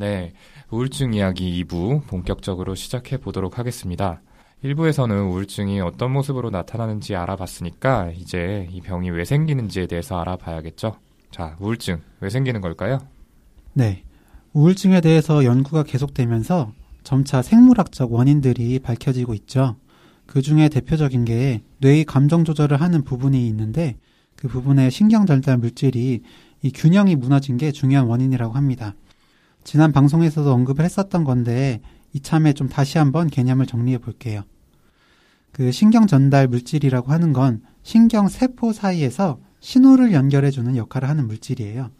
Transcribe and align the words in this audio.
네, 0.00 0.32
우울증 0.70 1.12
이야기 1.12 1.62
2부 1.62 2.06
본격적으로 2.06 2.74
시작해 2.74 3.18
보도록 3.18 3.58
하겠습니다. 3.58 4.22
1부에서는 4.64 5.30
우울증이 5.30 5.82
어떤 5.82 6.10
모습으로 6.12 6.48
나타나는지 6.48 7.14
알아봤으니까 7.16 8.12
이제 8.16 8.66
이 8.72 8.80
병이 8.80 9.10
왜 9.10 9.26
생기는지에 9.26 9.88
대해서 9.88 10.18
알아봐야겠죠. 10.18 10.96
자, 11.30 11.54
우울증 11.60 12.00
왜 12.20 12.30
생기는 12.30 12.62
걸까요? 12.62 13.00
네. 13.74 14.02
우울증에 14.54 15.02
대해서 15.02 15.44
연구가 15.44 15.82
계속되면서 15.82 16.72
점차 17.04 17.42
생물학적 17.42 18.10
원인들이 18.10 18.78
밝혀지고 18.78 19.34
있죠. 19.34 19.76
그 20.24 20.40
중에 20.40 20.70
대표적인 20.70 21.26
게 21.26 21.60
뇌의 21.76 22.06
감정 22.06 22.44
조절을 22.44 22.80
하는 22.80 23.04
부분이 23.04 23.46
있는데 23.48 23.98
그 24.34 24.48
부분에 24.48 24.88
신경 24.88 25.26
전달 25.26 25.58
물질이 25.58 26.22
이 26.62 26.70
균형이 26.72 27.16
무너진 27.16 27.58
게 27.58 27.70
중요한 27.70 28.06
원인이라고 28.06 28.54
합니다. 28.54 28.94
지난 29.64 29.92
방송에서도 29.92 30.52
언급을 30.52 30.84
했었던 30.84 31.24
건데 31.24 31.80
이참에 32.12 32.52
좀 32.54 32.68
다시 32.68 32.98
한번 32.98 33.28
개념을 33.28 33.66
정리해 33.66 33.98
볼게요. 33.98 34.42
그 35.52 35.72
신경 35.72 36.06
전달 36.06 36.48
물질이라고 36.48 37.12
하는 37.12 37.32
건 37.32 37.62
신경 37.82 38.28
세포 38.28 38.72
사이에서 38.72 39.38
신호를 39.60 40.12
연결해 40.12 40.50
주는 40.50 40.76
역할을 40.76 41.08
하는 41.08 41.26
물질이에요. 41.26 41.90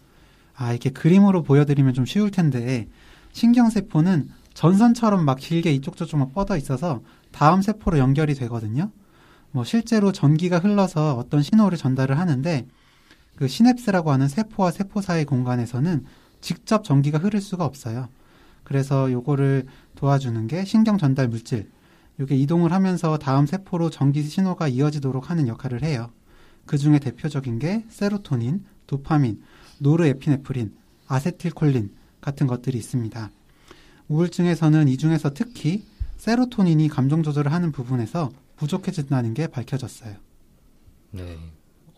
아, 0.55 0.71
이렇게 0.71 0.91
그림으로 0.91 1.43
보여드리면 1.43 1.95
좀 1.95 2.07
쉬울 2.07 2.31
텐데 2.31 2.89
신경 3.33 3.71
세포는 3.71 4.29
전선처럼 4.55 5.25
막 5.25 5.39
길게 5.39 5.73
이쪽 5.73 5.97
저쪽 5.97 6.19
막 6.19 6.35
뻗어 6.35 6.57
있어서 6.57 7.03
다음 7.33 7.63
세포로 7.63 7.99
연결이 7.99 8.35
되거든요. 8.35 8.91
뭐 9.53 9.65
실제로 9.65 10.13
전기가 10.13 10.59
흘러서 10.59 11.17
어떤 11.17 11.43
신호를 11.43 11.79
전달을 11.79 12.19
하는데 12.19 12.67
그 13.37 13.49
시냅스라고 13.49 14.13
하는 14.13 14.29
세포와 14.29 14.71
세포 14.71 15.01
사이 15.01 15.25
공간에서는 15.25 16.05
직접 16.41 16.85
전기가 16.85 17.19
흐를 17.19 17.41
수가 17.41 17.65
없어요. 17.65 18.09
그래서 18.65 19.11
요거를 19.11 19.67
도와주는 19.97 20.47
게 20.47 20.65
신경 20.65 20.99
전달 20.99 21.29
물질. 21.29 21.71
이게 22.21 22.37
이동을 22.37 22.73
하면서 22.73 23.19
다음 23.19 23.47
세포로 23.47 23.91
전기 23.91 24.23
신호가 24.23 24.69
이어지도록 24.69 25.31
하는 25.31 25.49
역할을 25.49 25.83
해요. 25.83 26.11
그 26.67 26.79
중에 26.79 26.99
대표적인 26.99 27.59
게 27.59 27.85
세로토닌, 27.89 28.65
도파민, 28.87 29.43
노르에피네프린, 29.79 30.75
아세틸콜린 31.09 31.91
같은 32.21 32.47
것들이 32.47 32.79
있습니다. 32.79 33.31
우울증에서는 34.09 34.89
이 34.89 34.97
중에서 34.97 35.33
특히 35.35 35.85
세로토닌이 36.19 36.89
감정 36.89 37.23
조절을 37.23 37.53
하는 37.53 37.73
부분에서 37.73 38.31
부족해진다는 38.57 39.33
게 39.35 39.47
밝혀졌어요. 39.47 40.17
네. 41.13 41.39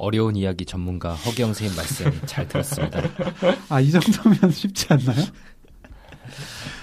어려운 0.03 0.35
이야기 0.35 0.65
전문가 0.65 1.15
허경 1.15 1.55
선생님 1.55 1.77
말씀 1.77 2.27
잘 2.27 2.49
들었습니다. 2.49 3.01
아, 3.69 3.81
이 3.81 3.89
정도면 3.89 4.51
쉽지 4.51 4.87
않나요? 4.91 5.25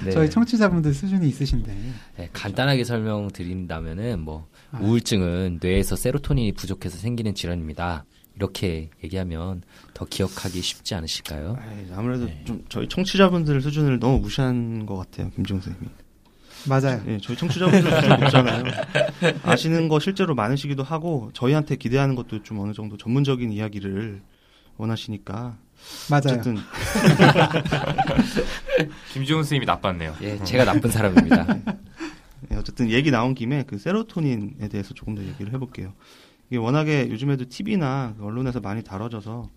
네. 0.06 0.12
저희 0.12 0.30
청취자분들 0.30 0.94
수준이 0.94 1.28
있으신데. 1.28 1.78
네, 2.16 2.30
간단하게 2.32 2.86
설명드린다면은 2.86 4.22
뭐 4.22 4.48
아. 4.72 4.80
우울증은 4.80 5.60
뇌에서 5.62 5.98
세로토닌이 5.98 6.54
부족해서 6.54 6.98
생기는 6.98 7.36
질환입니다. 7.36 8.06
이렇게 8.38 8.90
얘기하면 9.04 9.64
더 9.94 10.06
기억하기 10.06 10.62
쉽지 10.62 10.96
않으실까요? 10.96 11.58
아무래도 11.94 12.26
네. 12.26 12.42
좀 12.46 12.64
저희 12.70 12.88
청취자분들 12.88 13.60
수준을 13.60 14.00
너무 14.00 14.20
무시한 14.20 14.86
것 14.86 14.96
같아요, 14.96 15.30
김정 15.32 15.60
선생님이. 15.60 15.92
맞아요. 16.68 17.02
네, 17.06 17.18
저희 17.22 17.38
청취자분들 17.38 17.92
수준 17.92 18.10
높잖아요. 18.20 18.64
아시는 19.44 19.88
거 19.88 20.00
실제로 20.00 20.36
많으시기도 20.36 20.84
하고 20.84 21.30
저희한테 21.34 21.76
기대하는 21.76 22.16
것도 22.16 22.44
좀 22.44 22.60
어느 22.60 22.74
정도 22.74 22.98
전문적인 22.98 23.52
이야기를 23.52 24.22
원하시니까 24.78 25.58
맞아요. 26.10 26.22
어쨌든 26.26 26.58
김지훈 29.14 29.44
선생님이 29.44 29.66
나빴네요. 29.66 30.16
예, 30.22 30.38
제가 30.44 30.66
나쁜 30.66 30.90
사람입니다. 30.90 31.46
네, 32.50 32.58
어쨌든 32.58 32.90
얘기 32.90 33.12
나온 33.12 33.36
김에 33.36 33.64
그 33.64 33.78
세로토닌에 33.78 34.68
대해서 34.70 34.94
조금 34.94 35.16
더 35.16 35.24
얘기를 35.24 35.54
해볼게요. 35.54 35.94
이게 36.50 36.58
워낙에 36.58 37.10
요즘에도 37.10 37.46
TV나 37.48 38.16
언론에서 38.20 38.60
많이 38.60 38.84
다뤄져서 38.84 39.50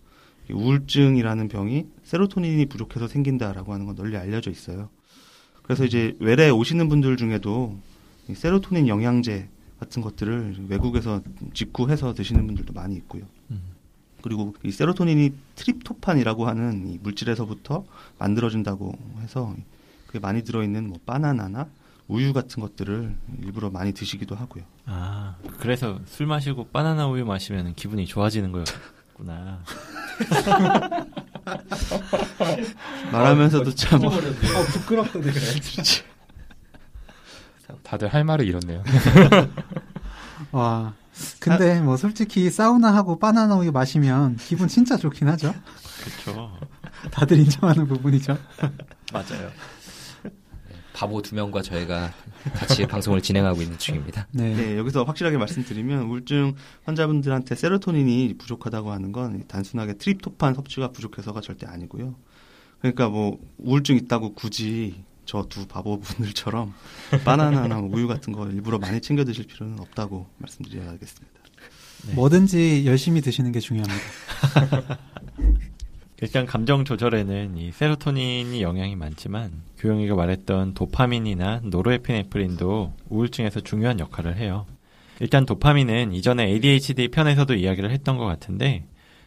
우울증이라는 0.51 1.49
병이 1.49 1.87
세로토닌이 2.05 2.67
부족해서 2.67 3.09
생긴다라고 3.09 3.73
하는 3.73 3.87
건 3.87 3.97
널리 3.97 4.17
알려져 4.17 4.51
있어요. 4.51 4.91
그래서 5.63 5.85
이제 5.85 6.17
외래 6.19 6.51
오시는 6.51 6.89
분들 6.89 7.17
중에도 7.17 7.77
세로토닌 8.33 8.89
영양제 8.89 9.49
같은 9.81 10.03
것들을 10.03 10.67
외국에서 10.69 11.23
직구해서 11.55 12.15
드시는 12.15 12.47
분들도 12.47 12.73
많이 12.73 12.95
있고요. 12.97 13.25
음. 13.51 13.63
그리고 14.23 14.55
이 14.63 14.71
세로토닌이 14.71 15.33
트립토판이라고 15.57 16.47
하는 16.47 16.89
이 16.89 16.99
물질에서부터 17.03 17.85
만들어진다고 18.19 18.97
해서 19.21 19.55
그게 20.07 20.21
많이 20.21 20.43
들어있는 20.45 20.89
뭐 20.89 20.99
바나나나 21.05 21.69
우유 22.09 22.33
같은 22.33 22.61
것들을 22.61 23.15
일부러 23.43 23.71
많이 23.71 23.93
드시기도 23.93 24.35
하고요. 24.35 24.65
아, 24.87 25.37
그래서 25.59 25.99
술 26.07 26.27
마시고 26.27 26.69
바나나 26.69 27.09
우유 27.09 27.25
마시면 27.25 27.75
기분이 27.75 28.07
좋아지는 28.07 28.53
거였구나. 28.53 29.65
말하면서도 33.13 33.75
참. 33.75 34.05
어, 34.05 34.11
부끄럽다, 34.11 35.21
내가. 35.21 35.41
다들 37.83 38.09
할 38.09 38.25
말을 38.25 38.47
잃었네요. 38.47 38.83
와. 40.53 40.95
근데 41.41 41.81
뭐 41.81 41.97
솔직히 41.97 42.51
사우나하고 42.51 43.19
바나나 43.19 43.57
우유 43.57 43.71
마시면 43.71 44.37
기분 44.37 44.69
진짜 44.69 44.97
좋긴 44.97 45.29
하죠. 45.29 45.55
그렇죠. 46.03 46.59
다들 47.11 47.39
인정하는 47.39 47.87
부분이죠. 47.87 48.37
맞아요. 49.13 49.51
바보 50.95 51.23
두 51.23 51.35
명과 51.35 51.63
저희가 51.63 52.13
같이 52.55 52.85
방송을 52.87 53.23
진행하고 53.23 53.63
있는 53.63 53.79
중입니다. 53.79 54.27
네. 54.33 54.55
네. 54.55 54.77
여기서 54.79 55.05
확실하게 55.05 55.39
말씀드리면 55.39 56.03
우울증 56.05 56.55
환자분들한테 56.85 57.55
세로토닌이 57.55 58.35
부족하다고 58.39 58.93
하는 58.93 59.13
건 59.13 59.45
단순하게 59.49 59.95
트립토판 59.95 60.55
섭취가 60.55 60.93
부족해서가 60.93 61.41
절대 61.41 61.67
아니고요. 61.67 62.15
그러니까 62.81 63.09
뭐 63.09 63.39
우울증 63.59 63.97
있다고 63.97 64.35
굳이 64.35 65.05
저 65.25 65.45
두 65.49 65.67
바보분들처럼 65.67 66.75
바나나나 67.25 67.79
우유 67.81 68.07
같은 68.09 68.33
거 68.33 68.49
일부러 68.49 68.79
많이 68.79 69.01
챙겨 69.01 69.25
드실 69.25 69.47
필요는 69.47 69.79
없다고 69.81 70.27
말씀드려야겠습니다. 70.39 71.41
네. 72.09 72.15
뭐든지 72.15 72.85
열심히 72.87 73.21
드시는 73.21 73.53
게 73.53 73.61
중요합니다. 73.61 74.99
일단 76.23 76.47
감정 76.47 76.85
조절에는 76.85 77.57
이 77.57 77.73
세로토닌이 77.73 78.63
영향이 78.63 78.95
많지만 78.95 79.51
교영이가 79.79 80.15
말했던 80.15 80.75
도파민이나 80.75 81.63
노르에피네프린도 81.65 82.93
우울증에서 83.09 83.59
중요한 83.63 83.99
역할을 83.99 84.37
해요. 84.37 84.65
일단 85.19 85.47
도파민은 85.47 86.13
이전에 86.13 86.47
ADHD 86.47 87.09
편에서도 87.09 87.53
이야기를 87.55 87.91
했던 87.91 88.19
것 88.19 88.27
같은데 88.27 88.85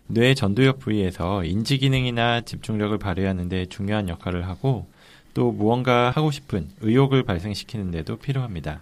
뇌 0.07 0.33
전두엽 0.35 0.79
부위에서 0.79 1.43
인지 1.43 1.79
기능이나 1.79 2.39
집중력을 2.39 2.97
발휘하는 2.97 3.49
데 3.49 3.65
중요한 3.65 4.07
역할을 4.07 4.47
하고 4.47 4.87
또 5.33 5.51
무언가 5.51 6.11
하고 6.11 6.31
싶은 6.31 6.69
의욕을 6.79 7.23
발생시키는 7.23 7.91
데도 7.91 8.15
필요합니다. 8.15 8.79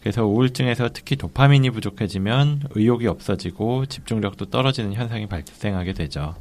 그래서 0.00 0.26
우울증에서 0.26 0.88
특히 0.92 1.14
도파민이 1.14 1.70
부족해지면 1.70 2.62
의욕이 2.70 3.06
없어지고 3.06 3.86
집중력도 3.86 4.46
떨어지는 4.46 4.94
현상이 4.94 5.28
발생하게 5.28 5.92
되죠. 5.92 6.34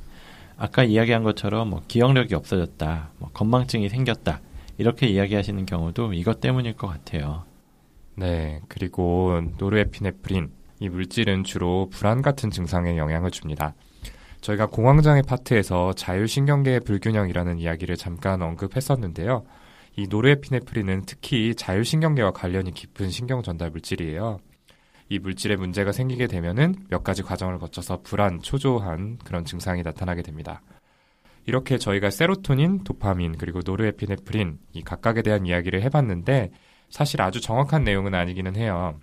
아까 0.57 0.83
이야기한 0.83 1.23
것처럼 1.23 1.69
뭐 1.69 1.81
기억력이 1.87 2.35
없어졌다, 2.35 3.11
뭐 3.19 3.29
건망증이 3.33 3.89
생겼다 3.89 4.41
이렇게 4.77 5.07
이야기하시는 5.07 5.65
경우도 5.65 6.13
이것 6.13 6.39
때문일 6.39 6.75
것 6.75 6.87
같아요. 6.87 7.43
네, 8.15 8.61
그리고 8.67 9.41
노르에피네프린 9.57 10.49
이 10.79 10.89
물질은 10.89 11.43
주로 11.43 11.89
불안 11.89 12.21
같은 12.21 12.51
증상에 12.51 12.97
영향을 12.97 13.31
줍니다. 13.31 13.73
저희가 14.41 14.67
공황장애 14.67 15.21
파트에서 15.23 15.93
자율신경계의 15.93 16.81
불균형이라는 16.81 17.57
이야기를 17.57 17.97
잠깐 17.97 18.41
언급했었는데요. 18.41 19.43
이 19.97 20.07
노르에피네프린은 20.07 21.03
특히 21.05 21.55
자율신경계와 21.55 22.31
관련이 22.31 22.73
깊은 22.73 23.09
신경 23.09 23.41
전달 23.41 23.71
물질이에요. 23.71 24.39
이 25.09 25.19
물질에 25.19 25.55
문제가 25.55 25.91
생기게 25.91 26.27
되면은 26.27 26.75
몇 26.89 27.03
가지 27.03 27.21
과정을 27.21 27.59
거쳐서 27.59 28.01
불안, 28.01 28.41
초조한 28.41 29.19
그런 29.23 29.45
증상이 29.45 29.83
나타나게 29.83 30.21
됩니다. 30.21 30.61
이렇게 31.45 31.77
저희가 31.77 32.09
세로토닌, 32.09 32.83
도파민, 32.83 33.37
그리고 33.37 33.59
노르에피네프린 33.63 34.57
이 34.73 34.81
각각에 34.81 35.21
대한 35.21 35.45
이야기를 35.45 35.81
해봤는데 35.83 36.51
사실 36.89 37.21
아주 37.21 37.39
정확한 37.39 37.83
내용은 37.83 38.15
아니기는 38.15 38.55
해요. 38.55 38.99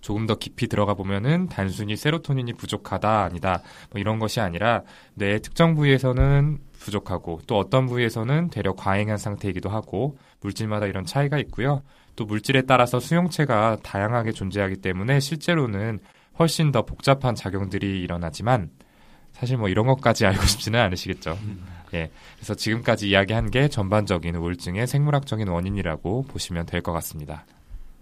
조금 0.00 0.26
더 0.26 0.36
깊이 0.36 0.68
들어가 0.68 0.94
보면은 0.94 1.48
단순히 1.48 1.96
세로토닌이 1.96 2.52
부족하다 2.52 3.24
아니다 3.24 3.62
뭐 3.90 4.00
이런 4.00 4.20
것이 4.20 4.40
아니라 4.40 4.82
뇌의 5.14 5.40
특정 5.40 5.74
부위에서는 5.74 6.58
부족하고 6.78 7.40
또 7.46 7.58
어떤 7.58 7.86
부위에서는 7.86 8.50
대려 8.50 8.74
과잉한 8.74 9.18
상태이기도 9.18 9.68
하고 9.68 10.16
물질마다 10.40 10.86
이런 10.86 11.04
차이가 11.04 11.38
있고요. 11.38 11.82
또 12.18 12.24
물질에 12.24 12.62
따라서 12.62 12.98
수용체가 12.98 13.78
다양하게 13.84 14.32
존재하기 14.32 14.78
때문에 14.78 15.20
실제로는 15.20 16.00
훨씬 16.40 16.72
더 16.72 16.84
복잡한 16.84 17.36
작용들이 17.36 18.00
일어나지만 18.00 18.70
사실 19.30 19.56
뭐 19.56 19.68
이런 19.68 19.86
것까지 19.86 20.26
알고 20.26 20.44
싶지는 20.44 20.80
않으시겠죠. 20.80 21.38
예. 21.94 22.10
그래서 22.34 22.56
지금까지 22.56 23.08
이야기한 23.08 23.52
게 23.52 23.68
전반적인 23.68 24.34
우울증의 24.34 24.88
생물학적인 24.88 25.46
원인이라고 25.46 26.24
보시면 26.24 26.66
될 26.66 26.82
것 26.82 26.92
같습니다. 26.94 27.46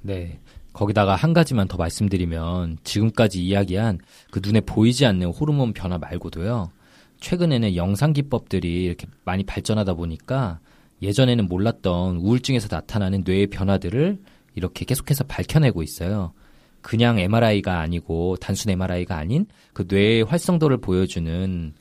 네. 0.01 0.41
거기다가 0.73 1.15
한 1.15 1.35
가지만 1.35 1.69
더 1.69 1.77
말씀드리면 1.77 2.79
지금까지 2.85 3.45
이야기한 3.45 3.99
그 4.31 4.41
눈에 4.43 4.61
보이지 4.63 5.05
않는 5.05 5.27
호르몬 5.29 5.75
변화 5.75 5.99
말고도요. 5.99 6.71
최근에는 7.21 7.77
영상 7.77 8.15
기법들이 8.15 8.85
이렇게 8.85 9.07
많이 9.27 9.45
발전하다 9.45 9.93
보니까 9.93 10.59
예전에는 11.03 11.47
몰랐던 11.47 12.17
우울증에서 12.17 12.69
나타나는 12.71 13.23
뇌의 13.27 13.49
변화들을 13.49 14.19
이렇게 14.55 14.85
계속해서 14.85 15.25
밝혀내고 15.25 15.83
있어요. 15.83 16.33
그냥 16.81 17.19
MRI가 17.19 17.81
아니고 17.81 18.37
단순 18.37 18.71
MRI가 18.71 19.17
아닌 19.17 19.47
그 19.73 19.85
뇌의 19.89 20.23
활성도를 20.25 20.79
보여주는 20.79 21.75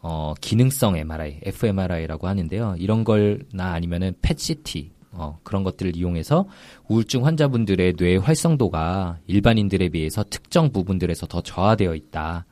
어, 0.00 0.34
기능성 0.40 0.96
MRI, 0.96 1.40
fMRI라고 1.42 2.28
하는데요. 2.28 2.76
이런 2.78 3.02
걸나 3.02 3.72
아니면은 3.72 4.14
PET-CT 4.22 4.92
어, 5.10 5.38
그런 5.42 5.64
것들을 5.64 5.96
이용해서 5.96 6.46
우울증 6.88 7.26
환자분들의 7.26 7.94
뇌의 7.98 8.18
활성도가 8.18 9.18
일반인들에 9.26 9.88
비해서 9.88 10.24
특정 10.24 10.70
부분들에서 10.70 11.26
더 11.26 11.40
저하되어 11.40 11.94
있다. 11.94 12.46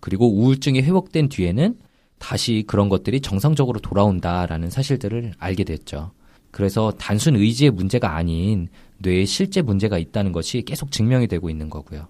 그리고 0.00 0.30
우울증이 0.30 0.82
회복된 0.82 1.28
뒤에는 1.28 1.78
다시 2.20 2.62
그런 2.66 2.88
것들이 2.88 3.20
정상적으로 3.20 3.80
돌아온다라는 3.80 4.70
사실들을 4.70 5.32
알게 5.38 5.64
됐죠. 5.64 6.12
그래서 6.52 6.92
단순 6.98 7.34
의지의 7.34 7.70
문제가 7.72 8.14
아닌 8.14 8.68
뇌에 8.98 9.24
실제 9.24 9.62
문제가 9.62 9.98
있다는 9.98 10.30
것이 10.30 10.62
계속 10.62 10.92
증명이 10.92 11.26
되고 11.26 11.48
있는 11.50 11.70
거고요. 11.70 12.06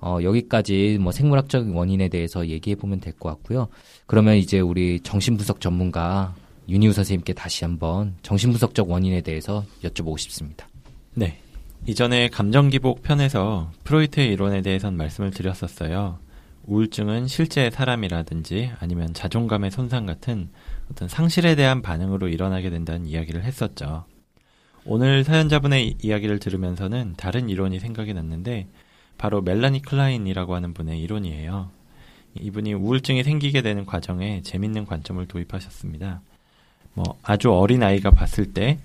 어, 0.00 0.18
여기까지 0.22 0.98
뭐 1.00 1.10
생물학적 1.12 1.74
원인에 1.74 2.08
대해서 2.08 2.46
얘기해 2.46 2.76
보면 2.76 3.00
될 3.00 3.14
것 3.14 3.30
같고요. 3.30 3.68
그러면 4.06 4.36
이제 4.36 4.60
우리 4.60 5.00
정신분석 5.00 5.60
전문가 5.60 6.34
윤희우 6.68 6.92
선생님께 6.92 7.32
다시 7.32 7.64
한번 7.64 8.14
정신분석적 8.22 8.90
원인에 8.90 9.22
대해서 9.22 9.64
여쭤보고 9.82 10.18
싶습니다. 10.18 10.68
네. 11.14 11.38
이전에 11.86 12.28
감정기복 12.28 13.02
편에서 13.02 13.70
프로이트의 13.84 14.32
이론에 14.32 14.60
대해서는 14.60 14.98
말씀을 14.98 15.30
드렸었어요. 15.30 16.18
우울증은 16.66 17.26
실제 17.26 17.70
사람이라든지 17.70 18.72
아니면 18.80 19.12
자존감의 19.12 19.70
손상 19.70 20.06
같은 20.06 20.48
어떤 20.90 21.08
상실에 21.08 21.54
대한 21.54 21.82
반응으로 21.82 22.28
일어나게 22.28 22.70
된다는 22.70 23.06
이야기를 23.06 23.44
했었죠. 23.44 24.04
오늘 24.86 25.24
사연자분의 25.24 25.96
이야기를 26.02 26.38
들으면서는 26.38 27.14
다른 27.16 27.48
이론이 27.48 27.80
생각이 27.80 28.12
났는데 28.12 28.68
바로 29.16 29.40
멜라니 29.40 29.82
클라인이라고 29.82 30.54
하는 30.54 30.74
분의 30.74 31.00
이론이에요. 31.00 31.70
이분이 32.40 32.74
우울증이 32.74 33.22
생기게 33.22 33.62
되는 33.62 33.86
과정에 33.86 34.42
재밌는 34.42 34.86
관점을 34.86 35.24
도입하셨습니다. 35.26 36.20
뭐 36.94 37.18
아주 37.22 37.52
어린 37.52 37.82
아이가 37.82 38.10
봤을 38.10 38.52
때 38.52 38.78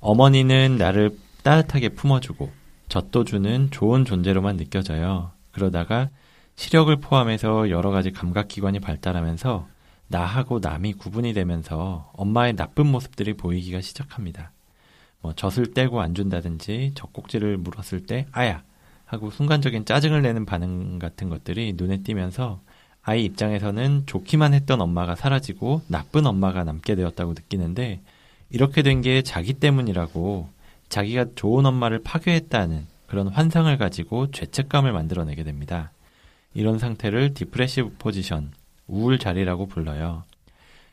어머니는 0.00 0.76
나를 0.76 1.16
따뜻하게 1.42 1.90
품어주고 1.90 2.50
젖도 2.88 3.24
주는 3.24 3.70
좋은 3.70 4.04
존재로만 4.04 4.56
느껴져요. 4.56 5.30
그러다가 5.52 6.10
시력을 6.58 6.96
포함해서 6.96 7.70
여러 7.70 7.90
가지 7.92 8.10
감각기관이 8.10 8.80
발달하면서 8.80 9.68
나하고 10.08 10.58
남이 10.58 10.94
구분이 10.94 11.32
되면서 11.32 12.10
엄마의 12.14 12.56
나쁜 12.56 12.88
모습들이 12.88 13.34
보이기가 13.34 13.80
시작합니다. 13.80 14.50
뭐 15.20 15.32
젖을 15.32 15.72
떼고 15.72 16.00
안 16.00 16.16
준다든지 16.16 16.92
젖꼭지를 16.96 17.58
물었을 17.58 18.06
때 18.06 18.26
아야 18.32 18.64
하고 19.04 19.30
순간적인 19.30 19.84
짜증을 19.84 20.20
내는 20.22 20.46
반응 20.46 20.98
같은 20.98 21.28
것들이 21.28 21.74
눈에 21.76 21.98
띄면서 21.98 22.60
아이 23.02 23.24
입장에서는 23.24 24.02
좋기만 24.06 24.52
했던 24.52 24.80
엄마가 24.80 25.14
사라지고 25.14 25.82
나쁜 25.86 26.26
엄마가 26.26 26.64
남게 26.64 26.96
되었다고 26.96 27.34
느끼는데 27.34 28.00
이렇게 28.50 28.82
된 28.82 29.00
게 29.02 29.22
자기 29.22 29.54
때문이라고 29.54 30.48
자기가 30.88 31.26
좋은 31.36 31.66
엄마를 31.66 32.02
파괴했다는 32.02 32.84
그런 33.06 33.28
환상을 33.28 33.78
가지고 33.78 34.32
죄책감을 34.32 34.90
만들어내게 34.92 35.44
됩니다. 35.44 35.92
이런 36.58 36.80
상태를 36.80 37.34
depressive 37.34 37.94
position, 38.00 38.50
우울 38.88 39.20
자리라고 39.20 39.66
불러요. 39.66 40.24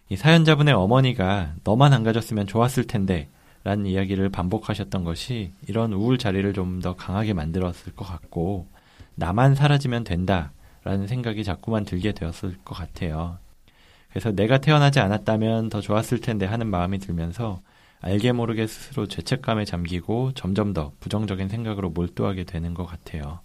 이 0.09 0.15
사연자분의 0.15 0.75
어머니가 0.75 1.55
너만 1.63 1.91
안 1.91 2.03
가졌으면 2.03 2.45
좋았을 2.45 2.85
텐데 2.85 3.29
라는 3.63 3.87
이야기를 3.87 4.29
반복하셨던 4.29 5.03
것이 5.03 5.53
이런 5.67 5.91
우울 5.91 6.19
자리를 6.19 6.53
좀 6.53 6.81
더 6.81 6.95
강하게 6.95 7.33
만들었을 7.33 7.95
것 7.95 8.05
같고 8.05 8.67
나만 9.15 9.55
사라지면 9.55 10.03
된다 10.03 10.51
라는 10.83 11.07
생각이 11.07 11.43
자꾸만 11.43 11.83
들게 11.83 12.11
되었을 12.11 12.57
것 12.63 12.75
같아요. 12.75 13.39
그래서 14.11 14.31
내가 14.31 14.59
태어나지 14.59 14.99
않았다면 14.99 15.69
더 15.69 15.81
좋았을 15.81 16.21
텐데 16.21 16.45
하는 16.45 16.67
마음이 16.67 16.99
들면서 16.99 17.59
알게 18.01 18.33
모르게 18.33 18.67
스스로 18.67 19.07
죄책감에 19.07 19.65
잠기고 19.65 20.33
점점 20.33 20.73
더 20.73 20.91
부정적인 20.99 21.49
생각으로 21.49 21.89
몰두하게 21.89 22.43
되는 22.43 22.75
것 22.75 22.85
같아요. 22.85 23.39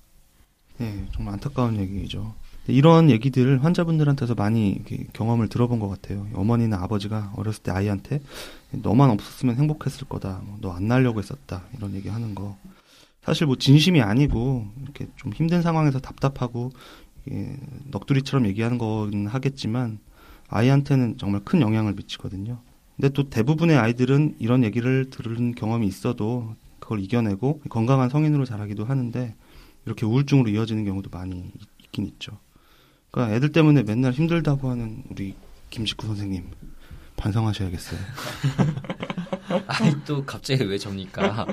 네, 0.81 1.05
정말 1.13 1.35
안타까운 1.35 1.77
얘기죠. 1.77 2.33
이런 2.67 3.11
얘기들을 3.11 3.63
환자분들한테서 3.63 4.35
많이 4.35 4.83
경험을 5.13 5.49
들어본 5.49 5.79
것 5.79 5.89
같아요. 5.91 6.27
어머니나 6.33 6.79
아버지가 6.83 7.35
어렸을 7.37 7.63
때 7.63 7.71
아이한테 7.71 8.21
너만 8.71 9.11
없었으면 9.11 9.57
행복했을 9.57 10.09
거다. 10.09 10.41
뭐 10.43 10.57
너안 10.63 10.89
날려고 10.89 11.19
했었다. 11.21 11.65
이런 11.77 11.95
얘기 11.95 12.09
하는 12.09 12.35
거. 12.35 12.57
사실 13.23 13.47
뭐 13.47 13.57
진심이 13.57 14.01
아니고 14.01 14.69
이렇게 14.83 15.07
좀 15.17 15.35
힘든 15.35 15.61
상황에서 15.61 15.99
답답하고 15.99 16.73
예, 17.31 17.59
넋두리처럼 17.91 18.47
얘기하는 18.47 18.79
건 18.79 19.27
하겠지만 19.27 19.99
아이한테는 20.49 21.19
정말 21.19 21.43
큰 21.45 21.61
영향을 21.61 21.93
미치거든요. 21.93 22.59
근데 22.97 23.11
또 23.11 23.29
대부분의 23.29 23.77
아이들은 23.77 24.37
이런 24.39 24.65
얘기를 24.65 25.11
들은 25.11 25.55
경험이 25.55 25.87
있어도 25.87 26.55
그걸 26.79 27.01
이겨내고 27.01 27.61
건강한 27.69 28.09
성인으로 28.09 28.47
자라기도 28.47 28.87
하는데 28.87 29.35
이렇게 29.87 30.07
우울증으로 30.07 30.51
이어지는 30.51 30.85
경우도 30.85 31.11
많이 31.11 31.53
있긴 31.79 32.07
있죠. 32.07 32.39
그러니까 33.11 33.37
애들 33.37 33.53
때문에 33.53 33.83
맨날 33.83 34.13
힘들다고 34.13 34.71
하는 34.71 35.03
우리 35.11 35.35
김식구 35.71 36.07
선생님 36.07 36.51
반성하셔야겠어요. 37.17 38.01
아니 39.67 40.05
또 40.05 40.25
갑자기 40.25 40.65
왜 40.65 40.79
접니까? 40.79 41.47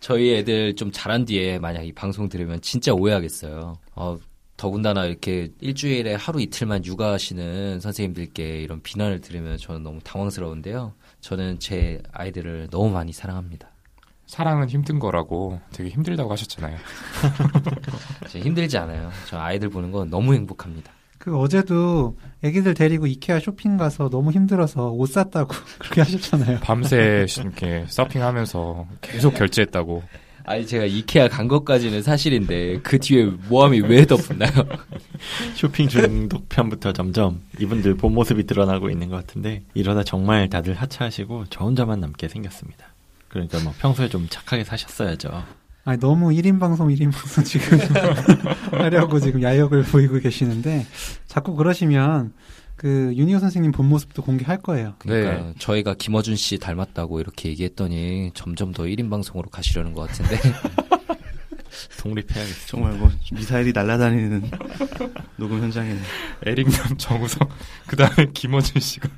저희 0.00 0.34
애들 0.34 0.76
좀 0.76 0.90
자란 0.92 1.24
뒤에 1.24 1.58
만약 1.58 1.82
이 1.82 1.92
방송 1.92 2.28
들으면 2.28 2.60
진짜 2.60 2.92
오해하겠어요. 2.92 3.78
어, 3.94 4.18
더군다나 4.56 5.06
이렇게 5.06 5.50
일주일에 5.60 6.14
하루 6.14 6.40
이틀만 6.40 6.84
육아하시는 6.84 7.80
선생님들께 7.80 8.60
이런 8.62 8.82
비난을 8.82 9.20
들으면 9.20 9.56
저는 9.56 9.82
너무 9.82 10.00
당황스러운데요. 10.04 10.94
저는 11.20 11.58
제 11.58 12.02
아이들을 12.12 12.68
너무 12.70 12.90
많이 12.90 13.12
사랑합니다. 13.12 13.73
사랑은 14.26 14.68
힘든 14.68 14.98
거라고 14.98 15.60
되게 15.72 15.90
힘들다고 15.90 16.30
하셨잖아요. 16.32 16.76
힘들지 18.28 18.78
않아요. 18.78 19.10
저 19.26 19.38
아이들 19.38 19.68
보는 19.68 19.92
건 19.92 20.10
너무 20.10 20.34
행복합니다. 20.34 20.92
그 21.18 21.38
어제도 21.38 22.18
애기들 22.42 22.74
데리고 22.74 23.06
이케아 23.06 23.40
쇼핑 23.40 23.78
가서 23.78 24.10
너무 24.10 24.30
힘들어서 24.30 24.90
옷 24.90 25.06
샀다고 25.06 25.54
그렇게 25.78 26.02
하셨잖아요. 26.02 26.60
밤새 26.60 27.26
이렇게 27.38 27.84
서핑하면서 27.88 28.86
계속 29.00 29.34
결제했다고. 29.34 30.02
아니 30.46 30.66
제가 30.66 30.84
이케아 30.84 31.28
간 31.28 31.48
것까지는 31.48 32.02
사실인데 32.02 32.80
그 32.82 32.98
뒤에 32.98 33.24
모함이 33.48 33.80
왜 33.80 34.04
덮나요? 34.04 34.50
쇼핑 35.56 35.88
중독 35.88 36.50
편부터 36.50 36.92
점점 36.92 37.40
이분들 37.58 37.96
본 37.96 38.12
모습이 38.12 38.44
드러나고 38.44 38.90
있는 38.90 39.08
것 39.08 39.16
같은데 39.16 39.62
이러다 39.72 40.02
정말 40.02 40.50
다들 40.50 40.74
하차하시고 40.74 41.46
저 41.48 41.64
혼자만 41.64 42.00
남게 42.00 42.28
생겼습니다. 42.28 42.93
그러니까 43.34 43.58
뭐 43.64 43.74
평소에 43.80 44.08
좀 44.08 44.28
착하게 44.30 44.62
사셨어야죠. 44.62 45.44
아니 45.84 45.98
너무 45.98 46.28
1인 46.28 46.60
방송 46.60 46.88
1인 46.88 47.12
방송 47.12 47.42
지금 47.42 47.78
하려고 48.70 49.18
지금 49.18 49.42
야욕을 49.42 49.82
보이고 49.82 50.18
계시는데 50.20 50.86
자꾸 51.26 51.56
그러시면 51.56 52.32
그 52.76 53.12
윤희호 53.16 53.40
선생님 53.40 53.72
본 53.72 53.88
모습도 53.88 54.22
공개할 54.22 54.58
거예요. 54.58 54.94
그러니까 54.98 55.46
네. 55.46 55.54
저희가 55.58 55.94
김어준 55.94 56.36
씨 56.36 56.58
닮았다고 56.58 57.20
이렇게 57.20 57.48
얘기했더니 57.48 58.30
점점 58.34 58.72
더 58.72 58.84
1인 58.84 59.10
방송으로 59.10 59.50
가시려는 59.50 59.92
것 59.92 60.08
같은데. 60.08 60.38
독립해야겠어. 61.98 62.66
정말 62.68 62.92
뭐 62.92 63.10
미사일이 63.32 63.72
날아다니는 63.72 64.48
녹음 65.36 65.60
현장이네. 65.60 66.00
에릭남 66.46 66.96
정우성 66.98 67.48
그 67.86 67.96
다음에 67.96 68.30
김어준 68.32 68.80
씨가. 68.80 69.08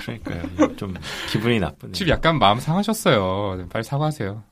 그러니까요. 0.00 0.76
좀 0.76 0.94
기분이 1.30 1.60
나쁘네. 1.60 1.92
지금 1.92 2.10
약간 2.10 2.38
마음 2.38 2.58
상하셨어요. 2.58 3.68
빨리 3.70 3.84
사과하세요. 3.84 4.42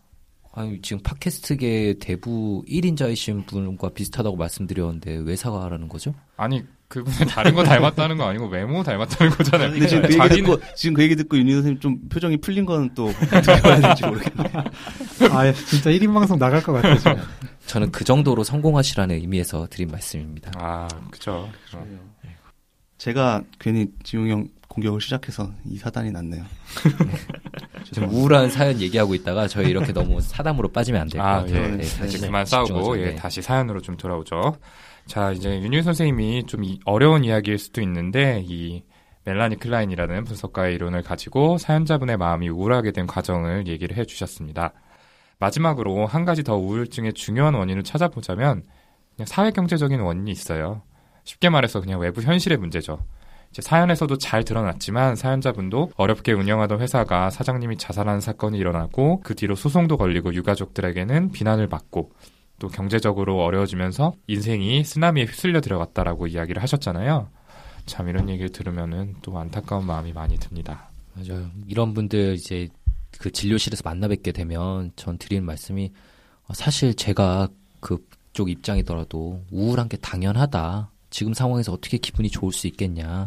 아니, 0.55 0.81
지금 0.83 1.03
팟캐스트계 1.03 1.97
대부 2.01 2.65
1인자이신 2.69 3.47
분과 3.47 3.91
비슷하다고 3.91 4.37
말씀드렸는데 4.37 5.23
왜 5.25 5.37
사과하라는 5.37 5.89
거죠? 5.89 6.15
아니, 6.37 6.65
그분은 6.89 7.29
다른 7.29 7.55
거 7.55 7.63
닮았다는 7.63 8.17
거 8.17 8.25
아니고 8.25 8.47
외모 8.49 8.83
닮았다는 8.83 9.33
거잖아요. 9.35 9.71
근데 9.71 9.87
지금 9.87 10.03
그 10.03 10.09
얘기 10.09 10.17
자기는... 10.19 10.51
듣고, 10.51 10.75
지금 10.75 10.95
그 10.95 11.03
얘기 11.03 11.15
듣고 11.17 11.37
윤희 11.37 11.53
선생님 11.53 11.81
좀 11.81 12.09
표정이 12.09 12.39
풀린 12.39 12.65
건 12.65 12.91
또 12.95 13.09
어떻게 13.09 13.61
봐야 13.61 13.81
될지 13.81 14.07
모르겠네. 14.07 14.51
아, 15.31 15.53
진짜 15.53 15.91
1인 15.91 16.13
방송 16.13 16.39
나갈 16.39 16.63
것 16.63 16.73
같아요, 16.73 16.97
지금. 16.99 17.17
저는 17.67 17.93
그 17.93 18.03
정도로 18.05 18.43
성공하시라는 18.43 19.15
의미에서 19.17 19.67
드린 19.71 19.89
말씀입니다. 19.89 20.51
아, 20.57 20.89
그죠. 21.11 21.49
제가 22.97 23.45
괜히 23.61 23.87
지웅이 24.03 24.31
형 24.31 24.49
공격을 24.69 25.01
시작해서 25.01 25.51
이 25.65 25.77
사단이 25.79 26.11
났네요. 26.13 26.45
좀 27.93 28.05
우울한 28.11 28.51
사연 28.51 28.81
얘기하고 28.81 29.15
있다가 29.15 29.49
저희 29.49 29.71
이렇게 29.71 29.93
너무 29.93 30.21
사담으로 30.21 30.69
빠지면 30.69 31.03
안될것 31.03 31.27
아, 31.27 31.41
같아요. 31.41 31.63
예. 31.65 31.69
네, 31.69 31.83
이제 31.85 31.99
다시 31.99 32.19
그만 32.21 32.45
집중하죠. 32.45 32.75
싸우고 32.75 32.99
예, 33.01 33.05
네. 33.07 33.15
다시 33.17 33.43
사연으로 33.43 33.81
좀 33.81 33.97
돌아오죠. 33.97 34.57
자, 35.07 35.33
이제 35.33 35.59
윤유 35.61 35.83
선생님이 35.83 36.45
좀 36.47 36.65
이- 36.65 36.79
어려운 36.85 37.25
이야기일 37.25 37.59
수도 37.59 37.81
있는데 37.81 38.45
이 38.47 38.85
멜라니 39.25 39.59
클라인이라는 39.59 40.25
분석가의 40.25 40.75
이론을 40.75 41.03
가지고 41.03 41.59
사연자분의 41.59 42.17
마음이 42.19 42.49
우울하게 42.49 42.93
된 42.93 43.07
과정을 43.07 43.67
얘기를 43.67 43.97
해 43.97 44.05
주셨습니다. 44.05 44.73
마지막으로 45.39 46.07
한 46.07 46.25
가지 46.25 46.43
더 46.43 46.57
우울증의 46.57 47.15
중요한 47.15 47.55
원인을 47.55 47.85
찾아보자면 47.85 48.65
그냥 49.17 49.27
사회 49.27 49.51
경제적인 49.51 50.01
원인이 50.01 50.31
있어요. 50.31 50.83
쉽게 51.25 51.49
말해서 51.49 51.81
그냥 51.81 52.01
외부 52.01 52.21
현실의 52.23 52.59
문제죠. 52.59 52.99
사연에서도 53.53 54.19
잘 54.19 54.45
드러났지만 54.45 55.17
사연자분도 55.17 55.93
어렵게 55.97 56.33
운영하던 56.33 56.81
회사가 56.81 57.31
사장님이 57.31 57.77
자살하는 57.77 58.21
사건이 58.21 58.59
일어나고 58.59 59.21
그 59.23 59.35
뒤로 59.35 59.55
소송도 59.55 59.97
걸리고 59.97 60.35
유가족들에게는 60.35 61.33
비난을 61.33 61.69
받고 61.69 62.13
또 62.59 62.69
경제적으로 62.69 63.43
어려워지면서 63.43 64.15
인생이 64.27 64.85
쓰나미에 64.85 65.25
휩쓸려 65.25 65.61
들어갔다라고 65.61 66.27
이야기를 66.27 66.63
하셨잖아요. 66.63 67.29
참 67.87 68.09
이런 68.09 68.29
얘기를 68.29 68.51
들으면은 68.51 69.17
또 69.23 69.39
안타까운 69.39 69.87
마음이 69.87 70.13
많이 70.13 70.37
듭니다. 70.39 70.91
맞아요. 71.15 71.47
이런 71.67 71.95
분들 71.95 72.35
이제 72.35 72.69
그 73.19 73.31
진료실에서 73.31 73.83
만나 73.85 74.09
뵙게 74.09 74.33
되면 74.33 74.93
전 74.97 75.19
드리는 75.19 75.45
말씀이 75.45 75.93
어, 76.47 76.55
사실 76.55 76.95
제가 76.95 77.49
그쪽 77.81 78.51
입장이더라도 78.51 79.43
우울한 79.51 79.89
게 79.89 79.97
당연하다. 79.97 80.91
지금 81.19 81.35
상황에서 81.35 81.73
어떻게 81.73 81.99
기분이 81.99 82.31
좋을 82.31 82.53
수 82.53 82.69
있겠냐. 82.69 83.27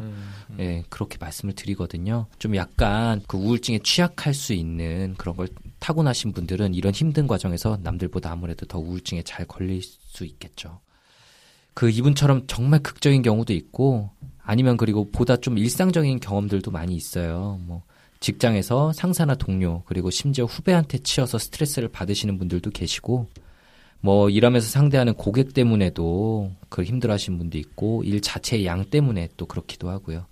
예, 0.59 0.81
그렇게 0.87 1.17
말씀을 1.19 1.53
드리거든요. 1.53 2.25
좀 2.39 2.55
약간 2.55 3.21
그 3.27 3.35
우울증에 3.35 3.79
취약할 3.79 4.33
수 4.33 4.53
있는 4.53 5.13
그런 5.17 5.35
걸 5.35 5.49
타고나신 5.79 6.31
분들은 6.31 6.73
이런 6.73 6.93
힘든 6.93 7.27
과정에서 7.27 7.77
남들보다 7.83 8.31
아무래도 8.31 8.65
더 8.65 8.79
우울증에 8.79 9.23
잘 9.23 9.45
걸릴 9.45 9.81
수 9.83 10.23
있겠죠. 10.23 10.79
그 11.73 11.89
이분처럼 11.89 12.47
정말 12.47 12.81
극적인 12.81 13.23
경우도 13.23 13.51
있고 13.51 14.09
아니면 14.41 14.77
그리고 14.77 15.11
보다 15.11 15.35
좀 15.35 15.57
일상적인 15.57 16.21
경험들도 16.21 16.71
많이 16.71 16.95
있어요. 16.95 17.59
뭐 17.63 17.83
직장에서 18.21 18.93
상사나 18.93 19.35
동료 19.35 19.83
그리고 19.85 20.09
심지어 20.11 20.45
후배한테 20.45 20.99
치여서 20.99 21.39
스트레스를 21.39 21.89
받으시는 21.89 22.37
분들도 22.37 22.69
계시고 22.69 23.27
뭐 24.01 24.29
일하면서 24.29 24.67
상대하는 24.67 25.13
고객 25.13 25.53
때문에도 25.53 26.51
그 26.69 26.83
힘들어하시는 26.83 27.37
분도 27.37 27.57
있고 27.57 28.03
일 28.03 28.21
자체의 28.21 28.65
양 28.65 28.85
때문에 28.85 29.29
또 29.37 29.45
그렇기도 29.45 29.89
하고요. 29.89 30.25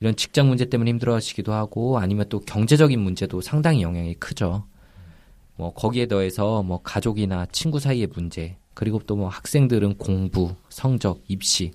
이런 0.00 0.14
직장 0.14 0.48
문제 0.48 0.66
때문에 0.66 0.90
힘들어하시기도 0.90 1.52
하고 1.52 1.98
아니면 1.98 2.26
또 2.28 2.40
경제적인 2.40 3.00
문제도 3.00 3.40
상당히 3.40 3.82
영향이 3.82 4.14
크죠. 4.14 4.66
뭐 5.56 5.72
거기에 5.72 6.06
더해서 6.06 6.62
뭐 6.62 6.82
가족이나 6.82 7.46
친구 7.50 7.80
사이의 7.80 8.08
문제 8.14 8.56
그리고 8.74 9.00
또 9.00 9.16
뭐 9.16 9.28
학생들은 9.28 9.96
공부, 9.98 10.54
성적, 10.68 11.20
입시 11.26 11.72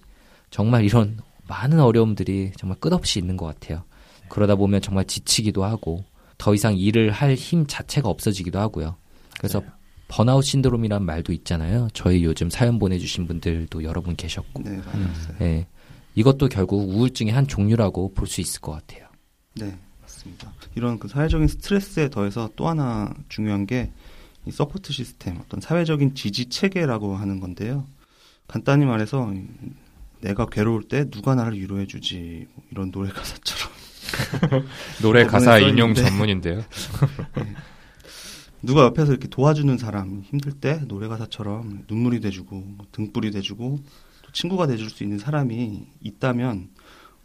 정말 0.52 0.86
이런 0.86 1.18
많은 1.48 1.80
어려움들이 1.82 2.52
정말 2.58 2.80
끝없이 2.80 3.20
있는 3.20 3.36
것 3.36 3.46
같아요. 3.48 3.84
그러다 4.30 4.56
보면 4.56 4.82
정말 4.82 5.04
지치기도 5.06 5.66
하고 5.66 6.06
더 6.38 6.54
이상 6.54 6.78
일을 6.78 7.12
할 7.12 7.36
힘 7.36 7.66
자체가 7.68 8.08
없어지기도 8.08 8.60
하고요. 8.60 8.96
그래서 9.38 9.62
번아웃 10.16 10.44
신드롬이라는 10.44 11.06
말도 11.06 11.34
있잖아요. 11.34 11.88
저희 11.94 12.24
요즘 12.24 12.50
사연 12.50 12.78
보내주신 12.80 13.26
분들도 13.28 13.84
여러 13.84 14.02
분 14.02 14.16
계셨고, 14.16 14.62
네, 14.64 14.80
많이 14.86 15.06
왔어요. 15.06 15.38
예. 15.42 15.66
이것도 16.16 16.50
결국 16.50 16.88
우울증의 16.90 17.34
한 17.34 17.48
종류라고 17.48 18.14
볼 18.14 18.28
수 18.28 18.40
있을 18.42 18.62
것 18.62 18.74
같아요. 18.74 19.08
네, 19.56 19.76
맞습니다. 20.02 20.52
이런 20.76 21.00
그 21.00 21.08
사회적인 21.08 21.48
스트레스에 21.48 22.10
더해서 22.10 22.50
또 22.56 22.68
하나 22.68 23.14
중요한 23.30 23.66
게 23.66 23.92
이 24.46 24.52
support 24.52 24.92
system, 24.92 25.40
어떤 25.40 25.62
사회적인 25.62 26.16
지지 26.16 26.48
체계라고 26.48 27.16
하는 27.16 27.40
건데요. 27.40 27.86
간단히 28.48 28.86
말해서 28.86 29.32
이 29.34 29.46
내가 30.20 30.46
괴로울 30.48 30.84
때 30.84 31.10
누가 31.10 31.34
나를 31.36 31.58
위로해주지 31.60 32.48
뭐 32.54 32.64
이런 32.72 32.92
노래 32.92 33.10
가사처럼 33.10 33.74
노래 35.02 35.24
가사 35.26 35.60
인용. 35.60 35.94
전문인데요. 35.94 36.62
누가 38.64 38.84
옆에서 38.86 39.12
이렇게 39.12 39.28
도와주는 39.28 39.78
사람 39.78 40.22
힘들 40.24 40.54
때 40.54 40.80
노래 40.88 41.08
가사처럼 41.10 41.84
눈물이 41.88 42.22
돼주고 42.22 42.56
뭐 42.56 42.88
등불이 42.94 43.32
돼주고 43.32 43.80
또 44.22 44.32
친구가 44.32 44.68
돼줄 44.68 44.90
수 44.90 45.04
있는 45.04 45.20
사람이 45.20 45.86
있다면 46.02 46.70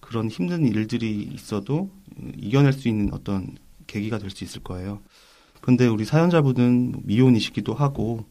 그런 0.01 0.29
힘든 0.29 0.67
일들이 0.67 1.23
있어도 1.23 1.91
이겨낼 2.37 2.73
수 2.73 2.89
있는 2.89 3.13
어떤 3.13 3.57
계기가 3.87 4.19
될 4.19 4.31
수 4.31 4.43
있을 4.43 4.63
거예요. 4.63 5.01
근데 5.61 5.87
우리 5.87 6.05
사연자분은 6.05 6.93
뭐 6.93 7.01
미혼이시기도 7.05 7.73
하고 7.73 8.25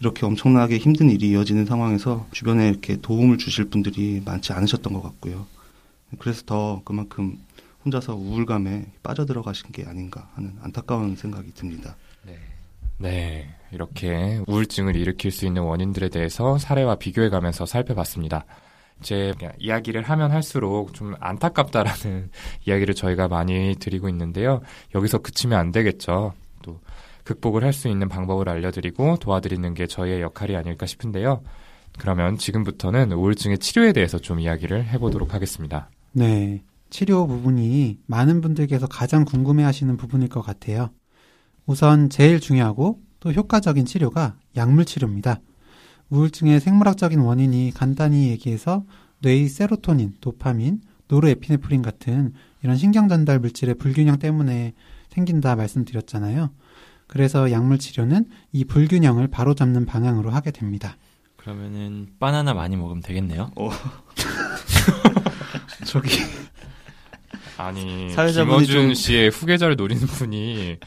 이렇게 0.00 0.24
엄청나게 0.26 0.78
힘든 0.78 1.10
일이 1.10 1.30
이어지는 1.30 1.64
상황에서 1.66 2.26
주변에 2.32 2.68
이렇게 2.68 2.96
도움을 3.00 3.38
주실 3.38 3.66
분들이 3.66 4.20
많지 4.24 4.52
않으셨던 4.52 4.92
것 4.92 5.02
같고요. 5.02 5.46
그래서 6.18 6.42
더 6.44 6.82
그만큼 6.84 7.38
혼자서 7.84 8.14
우울감에 8.14 8.86
빠져들어가신 9.02 9.72
게 9.72 9.84
아닌가 9.84 10.30
하는 10.34 10.54
안타까운 10.60 11.16
생각이 11.16 11.52
듭니다. 11.54 11.96
네, 12.24 12.38
이렇게 13.72 14.40
우울증을 14.46 14.96
일으킬 14.96 15.30
수 15.30 15.46
있는 15.46 15.62
원인들에 15.62 16.08
대해서 16.08 16.58
사례와 16.58 16.96
비교해 16.96 17.28
가면서 17.30 17.66
살펴봤습니다. 17.66 18.44
이제 19.00 19.32
그냥 19.38 19.52
이야기를 19.58 20.02
하면 20.02 20.30
할수록 20.30 20.94
좀 20.94 21.14
안타깝다라는 21.18 22.30
이야기를 22.66 22.94
저희가 22.94 23.28
많이 23.28 23.74
드리고 23.78 24.08
있는데요. 24.10 24.60
여기서 24.94 25.18
그치면 25.18 25.58
안 25.58 25.72
되겠죠. 25.72 26.34
또 26.62 26.80
극복을 27.24 27.64
할 27.64 27.72
수 27.72 27.88
있는 27.88 28.08
방법을 28.08 28.48
알려드리고 28.48 29.16
도와드리는 29.16 29.74
게 29.74 29.86
저희의 29.86 30.20
역할이 30.20 30.54
아닐까 30.56 30.86
싶은데요. 30.86 31.42
그러면 31.98 32.36
지금부터는 32.38 33.12
우울증의 33.12 33.58
치료에 33.58 33.92
대해서 33.92 34.18
좀 34.18 34.40
이야기를 34.40 34.86
해보도록 34.86 35.34
하겠습니다. 35.34 35.90
네. 36.12 36.62
치료 36.90 37.26
부분이 37.26 38.00
많은 38.06 38.40
분들께서 38.42 38.86
가장 38.86 39.24
궁금해 39.24 39.62
하시는 39.64 39.96
부분일 39.96 40.28
것 40.28 40.42
같아요. 40.42 40.90
우선 41.66 42.10
제일 42.10 42.40
중요하고 42.40 43.00
또 43.20 43.32
효과적인 43.32 43.84
치료가 43.86 44.36
약물 44.56 44.84
치료입니다. 44.84 45.40
우울증의 46.10 46.60
생물학적인 46.60 47.20
원인이 47.20 47.72
간단히 47.74 48.28
얘기해서 48.28 48.84
뇌의 49.20 49.48
세로토닌, 49.48 50.14
도파민, 50.20 50.80
노르에피네프린 51.08 51.82
같은 51.82 52.32
이런 52.62 52.76
신경 52.76 53.08
전달 53.08 53.38
물질의 53.38 53.76
불균형 53.76 54.18
때문에 54.18 54.72
생긴다 55.10 55.56
말씀드렸잖아요. 55.56 56.50
그래서 57.06 57.50
약물 57.50 57.78
치료는 57.78 58.26
이 58.52 58.64
불균형을 58.64 59.28
바로 59.28 59.54
잡는 59.54 59.86
방향으로 59.86 60.30
하게 60.30 60.50
됩니다. 60.50 60.96
그러면은 61.36 62.08
바나나 62.18 62.54
많이 62.54 62.76
먹으면 62.76 63.02
되겠네요. 63.02 63.50
저기 65.86 66.08
아니 67.58 68.10
사회자분이 68.10 68.66
김어준 68.66 68.88
좀- 68.88 68.94
씨의 68.94 69.30
후계자를 69.30 69.76
노리는 69.76 70.04
분이 70.06 70.78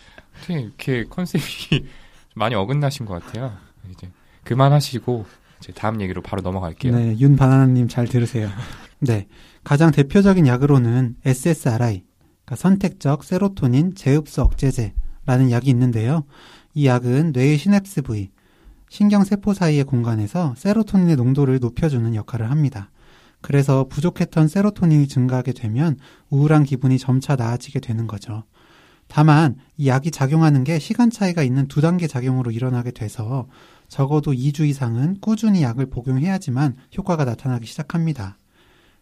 어떻게 0.45 0.59
이렇게 0.59 1.03
컨셉이 1.05 1.85
많이 2.35 2.55
어긋나신 2.55 3.05
것 3.05 3.23
같아요. 3.23 3.53
이제 3.91 4.09
그만하시고 4.43 5.25
이제 5.59 5.73
다음 5.73 6.01
얘기로 6.01 6.21
바로 6.21 6.41
넘어갈게요. 6.41 6.95
네, 6.95 7.17
윤 7.19 7.35
바나나님 7.35 7.87
잘 7.87 8.07
들으세요. 8.07 8.49
네, 8.99 9.27
가장 9.63 9.91
대표적인 9.91 10.47
약으로는 10.47 11.15
SSRI, 11.25 12.03
그러니까 12.45 12.55
선택적 12.55 13.23
세로토닌 13.23 13.95
재흡수 13.95 14.41
억제제라는 14.41 15.51
약이 15.51 15.69
있는데요. 15.69 16.23
이 16.73 16.85
약은 16.85 17.31
뇌의 17.33 17.57
시냅스 17.57 18.03
부위, 18.03 18.29
신경세포 18.89 19.53
사이의 19.53 19.83
공간에서 19.85 20.53
세로토닌의 20.57 21.15
농도를 21.15 21.59
높여주는 21.59 22.13
역할을 22.13 22.51
합니다. 22.51 22.91
그래서 23.41 23.85
부족했던 23.87 24.47
세로토닌이 24.47 25.07
증가하게 25.07 25.53
되면 25.53 25.97
우울한 26.29 26.63
기분이 26.63 26.97
점차 26.97 27.35
나아지게 27.35 27.79
되는 27.79 28.07
거죠. 28.07 28.43
다만 29.07 29.57
이 29.77 29.87
약이 29.87 30.11
작용하는 30.11 30.63
게 30.63 30.79
시간 30.79 31.09
차이가 31.09 31.43
있는 31.43 31.67
두 31.67 31.81
단계 31.81 32.07
작용으로 32.07 32.51
일어나게 32.51 32.91
돼서 32.91 33.47
적어도 33.87 34.31
2주 34.31 34.67
이상은 34.67 35.19
꾸준히 35.21 35.63
약을 35.63 35.87
복용해야지만 35.87 36.75
효과가 36.97 37.25
나타나기 37.25 37.65
시작합니다. 37.65 38.37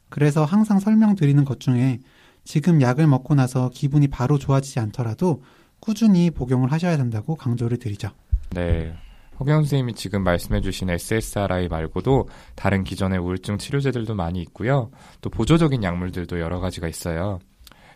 그래서 0.10 0.46
항상 0.46 0.80
설명드리는 0.80 1.44
것 1.46 1.60
중에 1.60 2.00
지금 2.44 2.82
약을 2.82 3.08
먹고 3.08 3.36
나서 3.36 3.70
기분이 3.74 4.08
바로 4.10 4.38
좋아지지 4.38 4.80
않더라도 4.80 5.42
꾸준히 5.80 6.30
복용을 6.30 6.72
하셔야 6.72 6.98
된다고 6.98 7.36
강조를 7.36 7.78
드리죠. 7.80 8.10
네. 8.52 8.94
허경 9.40 9.62
선생님이 9.62 9.96
지금 9.96 10.24
말씀해주신 10.24 10.92
SSRI 10.92 11.68
말고도 11.68 12.30
다른 12.56 12.84
기존의 12.84 13.20
우울증 13.20 13.58
치료제들도 13.58 14.14
많이 14.14 14.42
있고요. 14.42 14.92
또 15.22 15.30
보조적인 15.30 15.84
약물들도 15.84 16.40
여러 16.40 16.60
가지가 16.60 16.88
있어요. 16.88 17.40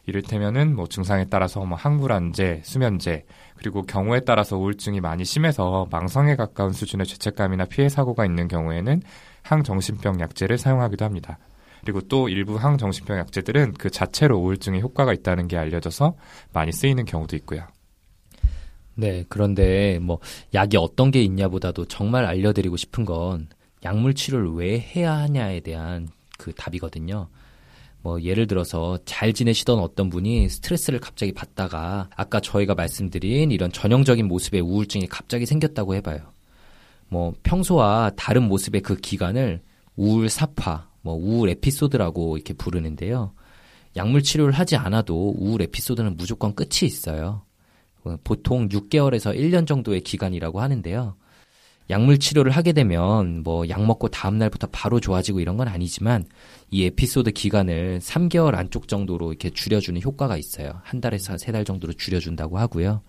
이를테면은 0.07 0.73
뭐 0.75 0.87
증상에 0.87 1.25
따라서 1.29 1.63
뭐 1.65 1.77
항불안제, 1.77 2.61
수면제, 2.63 3.25
그리고 3.57 3.85
경우에 3.85 4.21
따라서 4.21 4.57
우울증이 4.57 5.01
많이 5.01 5.25
심해서 5.25 5.85
망성에 5.91 6.37
가까운 6.37 6.71
수준의 6.71 7.05
죄책감이나 7.05 7.65
피해 7.65 7.89
사고가 7.89 8.25
있는 8.25 8.47
경우에는 8.47 9.01
항정신병 9.43 10.21
약제를 10.21 10.57
사용하기도 10.57 11.03
합니다. 11.03 11.37
그리고 11.81 11.99
또 12.01 12.29
일부 12.29 12.55
항정신병 12.55 13.17
약제들은 13.19 13.73
그 13.73 13.89
자체로 13.89 14.37
우울증에 14.39 14.79
효과가 14.79 15.13
있다는 15.13 15.49
게 15.49 15.57
알려져서 15.57 16.15
많이 16.53 16.71
쓰이는 16.71 17.03
경우도 17.03 17.35
있고요. 17.37 17.67
네, 18.95 19.25
그런데 19.27 19.99
뭐 19.99 20.19
약이 20.53 20.77
어떤 20.77 21.11
게 21.11 21.21
있냐보다도 21.21 21.85
정말 21.85 22.25
알려드리고 22.25 22.77
싶은 22.77 23.03
건 23.03 23.47
약물 23.83 24.15
치료를 24.15 24.53
왜 24.53 24.79
해야 24.79 25.17
하냐에 25.17 25.59
대한 25.59 26.07
그 26.37 26.53
답이거든요. 26.53 27.27
뭐 28.07 28.21
예를 28.21 28.47
들어서 28.47 28.97
잘 29.03 29.33
지내시던 29.33 29.79
어떤 29.79 30.09
분이 30.09 30.47
스트레스를 30.47 31.01
갑자기 31.01 31.33
받다가 31.33 32.09
아까 32.15 32.39
저희가 32.39 32.73
말씀드린 32.73 33.51
이런 33.51 33.69
전형적인 33.69 34.29
모습의 34.29 34.61
우울증이 34.61 35.07
갑자기 35.07 35.45
생겼다고 35.45 35.93
해봐요. 35.95 36.19
뭐 37.09 37.33
평소와 37.43 38.11
다른 38.15 38.47
모습의 38.47 38.79
그 38.79 38.95
기간을 38.95 39.61
우울 39.97 40.29
사파, 40.29 40.87
뭐 41.01 41.15
우울 41.15 41.49
에피소드라고 41.49 42.37
이렇게 42.37 42.53
부르는데요. 42.53 43.33
약물 43.97 44.23
치료를 44.23 44.53
하지 44.53 44.77
않아도 44.77 45.35
우울 45.37 45.61
에피소드는 45.63 46.15
무조건 46.15 46.55
끝이 46.55 46.83
있어요. 46.83 47.41
보통 48.23 48.69
6개월에서 48.69 49.35
1년 49.37 49.67
정도의 49.67 49.99
기간이라고 49.99 50.61
하는데요. 50.61 51.17
약물 51.89 52.19
치료를 52.19 52.51
하게 52.51 52.73
되면 52.73 53.43
뭐 53.43 53.67
약 53.69 53.85
먹고 53.85 54.09
다음 54.09 54.37
날부터 54.37 54.67
바로 54.71 54.99
좋아지고 54.99 55.39
이런 55.39 55.55
건 55.57 55.67
아니지만 55.67 56.25
이 56.69 56.83
에피소드 56.85 57.31
기간을 57.31 57.99
3개월 58.01 58.55
안쪽 58.55 58.87
정도로 58.87 59.31
이렇게 59.31 59.49
줄여주는 59.49 60.01
효과가 60.01 60.37
있어요. 60.37 60.81
한 60.83 60.99
달에서 61.01 61.37
세 61.37 61.51
달 61.51 61.63
정도로 61.65 61.93
줄여준다고 61.93 62.57
하고요. 62.59 63.01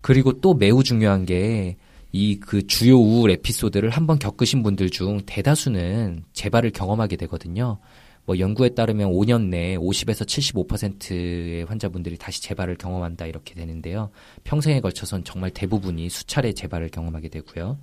그리고 0.00 0.40
또 0.40 0.54
매우 0.54 0.82
중요한 0.82 1.24
게 1.26 1.76
이 2.14 2.38
그 2.40 2.66
주요 2.66 2.98
우울 2.98 3.30
에피소드를 3.30 3.88
한번 3.88 4.18
겪으신 4.18 4.62
분들 4.62 4.90
중 4.90 5.20
대다수는 5.24 6.24
재발을 6.34 6.70
경험하게 6.70 7.16
되거든요. 7.16 7.78
뭐 8.24 8.38
연구에 8.38 8.70
따르면 8.70 9.10
5년 9.10 9.48
내에 9.48 9.76
50에서 9.76 10.24
75%의 10.24 11.64
환자분들이 11.64 12.16
다시 12.16 12.40
재발을 12.42 12.76
경험한다 12.76 13.26
이렇게 13.26 13.54
되는데요. 13.54 14.10
평생에 14.44 14.80
걸쳐선 14.80 15.24
정말 15.24 15.50
대부분이 15.50 16.08
수차례 16.08 16.52
재발을 16.52 16.88
경험하게 16.90 17.28
되고요. 17.28 17.78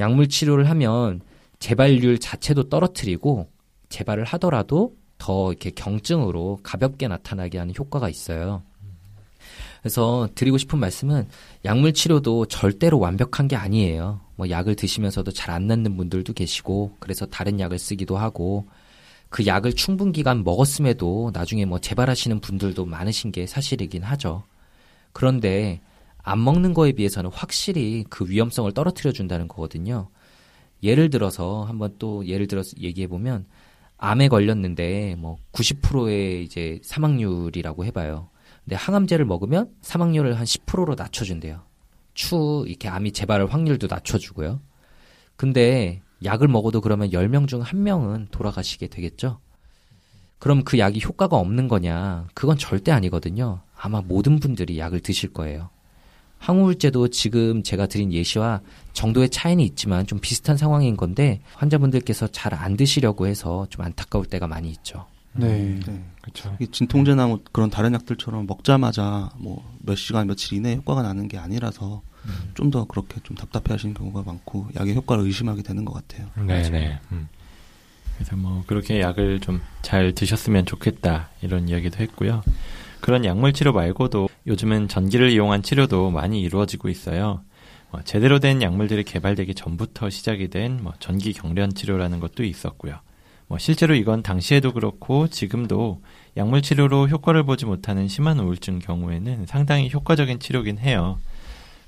약물 0.00 0.28
치료를 0.28 0.70
하면 0.70 1.20
재발률 1.58 2.18
자체도 2.18 2.68
떨어뜨리고 2.70 3.50
재발을 3.88 4.24
하더라도 4.24 4.96
더 5.18 5.52
이렇게 5.52 5.70
경증으로 5.70 6.60
가볍게 6.62 7.06
나타나게 7.06 7.58
하는 7.58 7.74
효과가 7.78 8.08
있어요. 8.08 8.62
그래서 9.80 10.28
드리고 10.34 10.58
싶은 10.58 10.78
말씀은 10.78 11.28
약물 11.64 11.92
치료도 11.92 12.46
절대로 12.46 12.98
완벽한 12.98 13.48
게 13.48 13.56
아니에요. 13.56 14.20
뭐 14.36 14.48
약을 14.48 14.76
드시면서도 14.76 15.32
잘 15.32 15.52
안 15.52 15.66
낫는 15.66 15.96
분들도 15.96 16.32
계시고 16.32 16.96
그래서 16.98 17.26
다른 17.26 17.60
약을 17.60 17.78
쓰기도 17.78 18.16
하고 18.16 18.66
그 19.32 19.46
약을 19.46 19.72
충분 19.72 20.12
기간 20.12 20.44
먹었음에도 20.44 21.30
나중에 21.32 21.64
뭐 21.64 21.78
재발하시는 21.78 22.40
분들도 22.40 22.84
많으신 22.84 23.32
게 23.32 23.46
사실이긴 23.46 24.02
하죠. 24.02 24.44
그런데 25.12 25.80
안 26.18 26.44
먹는 26.44 26.74
거에 26.74 26.92
비해서는 26.92 27.30
확실히 27.32 28.04
그 28.10 28.28
위험성을 28.28 28.70
떨어뜨려 28.72 29.10
준다는 29.10 29.48
거거든요. 29.48 30.10
예를 30.82 31.08
들어서 31.08 31.64
한번 31.64 31.94
또 31.98 32.26
예를 32.26 32.46
들어서 32.46 32.76
얘기해 32.78 33.06
보면 33.06 33.46
암에 33.96 34.28
걸렸는데 34.28 35.16
뭐 35.16 35.38
90%의 35.52 36.44
이제 36.44 36.78
사망률이라고 36.82 37.86
해봐요. 37.86 38.28
근데 38.64 38.76
항암제를 38.76 39.24
먹으면 39.24 39.70
사망률을 39.80 40.38
한 40.38 40.44
10%로 40.44 40.94
낮춰준대요. 40.94 41.62
추 42.12 42.64
이렇게 42.66 42.88
암이 42.88 43.12
재발할 43.12 43.46
확률도 43.46 43.86
낮춰주고요. 43.88 44.60
근데 45.36 46.02
약을 46.24 46.48
먹어도 46.48 46.80
그러면 46.80 47.10
10명 47.10 47.48
중 47.48 47.62
1명은 47.62 48.30
돌아가시게 48.30 48.88
되겠죠? 48.88 49.38
그럼 50.38 50.64
그 50.64 50.78
약이 50.78 51.00
효과가 51.04 51.36
없는 51.36 51.68
거냐? 51.68 52.26
그건 52.34 52.58
절대 52.58 52.90
아니거든요. 52.92 53.60
아마 53.76 54.00
모든 54.00 54.40
분들이 54.40 54.78
약을 54.78 55.00
드실 55.00 55.32
거예요. 55.32 55.70
항우울제도 56.38 57.06
지금 57.08 57.62
제가 57.62 57.86
드린 57.86 58.12
예시와 58.12 58.60
정도의 58.92 59.30
차이는 59.30 59.62
있지만 59.64 60.06
좀 60.06 60.18
비슷한 60.20 60.56
상황인 60.56 60.96
건데 60.96 61.40
환자분들께서 61.54 62.26
잘 62.28 62.52
안 62.54 62.76
드시려고 62.76 63.26
해서 63.28 63.66
좀 63.70 63.84
안타까울 63.84 64.26
때가 64.26 64.48
많이 64.48 64.68
있죠. 64.70 65.06
네. 65.34 65.78
네. 65.86 66.04
그렇죠. 66.20 66.56
진통제나 66.72 67.26
뭐 67.28 67.40
그런 67.52 67.70
다른 67.70 67.94
약들처럼 67.94 68.46
먹자마자 68.46 69.30
뭐 69.38 69.62
몇 69.84 69.96
시간 69.96 70.26
며칠 70.28 70.56
이내에 70.58 70.76
효과가 70.76 71.02
나는 71.02 71.26
게 71.28 71.38
아니라서 71.38 72.02
좀 72.54 72.70
더 72.70 72.84
그렇게 72.86 73.20
좀 73.22 73.36
답답해 73.36 73.64
하시는 73.70 73.94
경우가 73.94 74.22
많고 74.24 74.68
약의 74.76 74.94
효과를 74.94 75.24
의심하게 75.24 75.62
되는 75.62 75.84
것 75.84 75.92
같아요. 75.94 76.28
네, 76.46 76.62
네. 76.70 76.98
음. 77.12 77.28
그래서 78.16 78.36
뭐 78.36 78.62
그렇게 78.66 79.00
약을 79.00 79.40
좀 79.40 79.60
잘 79.82 80.12
드셨으면 80.14 80.64
좋겠다 80.64 81.28
이런 81.42 81.68
이야기도 81.68 81.98
했고요. 81.98 82.42
그런 83.00 83.24
약물 83.24 83.52
치료 83.52 83.72
말고도 83.72 84.28
요즘은 84.46 84.86
전기를 84.88 85.30
이용한 85.30 85.62
치료도 85.62 86.10
많이 86.10 86.40
이루어지고 86.40 86.88
있어요. 86.88 87.42
뭐 87.90 88.00
제대로 88.04 88.38
된 88.38 88.62
약물들이 88.62 89.02
개발되기 89.04 89.54
전부터 89.54 90.08
시작이 90.08 90.48
된 90.48 90.78
뭐 90.82 90.92
전기 91.00 91.32
경련 91.32 91.74
치료라는 91.74 92.20
것도 92.20 92.44
있었고요. 92.44 93.00
뭐 93.48 93.58
실제로 93.58 93.94
이건 93.94 94.22
당시에도 94.22 94.72
그렇고 94.72 95.26
지금도 95.28 96.00
약물 96.36 96.62
치료로 96.62 97.08
효과를 97.08 97.42
보지 97.42 97.66
못하는 97.66 98.06
심한 98.08 98.38
우울증 98.38 98.78
경우에는 98.78 99.46
상당히 99.46 99.90
효과적인 99.92 100.38
치료긴 100.38 100.78
해요. 100.78 101.18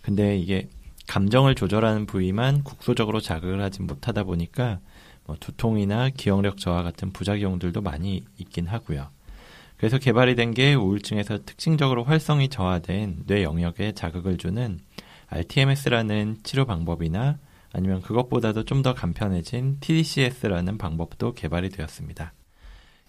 근데 0.04 0.36
이게 0.36 0.68
감정을 1.06 1.54
조절하는 1.54 2.04
부위만 2.04 2.62
국소적으로 2.62 3.20
자극을 3.20 3.62
하지 3.62 3.80
못하다 3.82 4.24
보니까 4.24 4.80
뭐 5.24 5.36
두통이나 5.40 6.10
기억력 6.10 6.58
저하 6.58 6.82
같은 6.82 7.10
부작용들도 7.10 7.80
많이 7.80 8.22
있긴 8.36 8.66
하고요. 8.66 9.08
그래서 9.78 9.98
개발이 9.98 10.34
된 10.34 10.52
게 10.52 10.74
우울증에서 10.74 11.38
특징적으로 11.46 12.04
활성이 12.04 12.48
저하된 12.48 13.24
뇌 13.26 13.42
영역에 13.42 13.92
자극을 13.92 14.36
주는 14.36 14.78
RTMS라는 15.28 16.38
치료 16.42 16.66
방법이나 16.66 17.38
아니면 17.72 18.02
그것보다도 18.02 18.64
좀 18.64 18.82
더 18.82 18.92
간편해진 18.92 19.78
TDCS라는 19.80 20.76
방법도 20.76 21.32
개발이 21.32 21.70
되었습니다. 21.70 22.34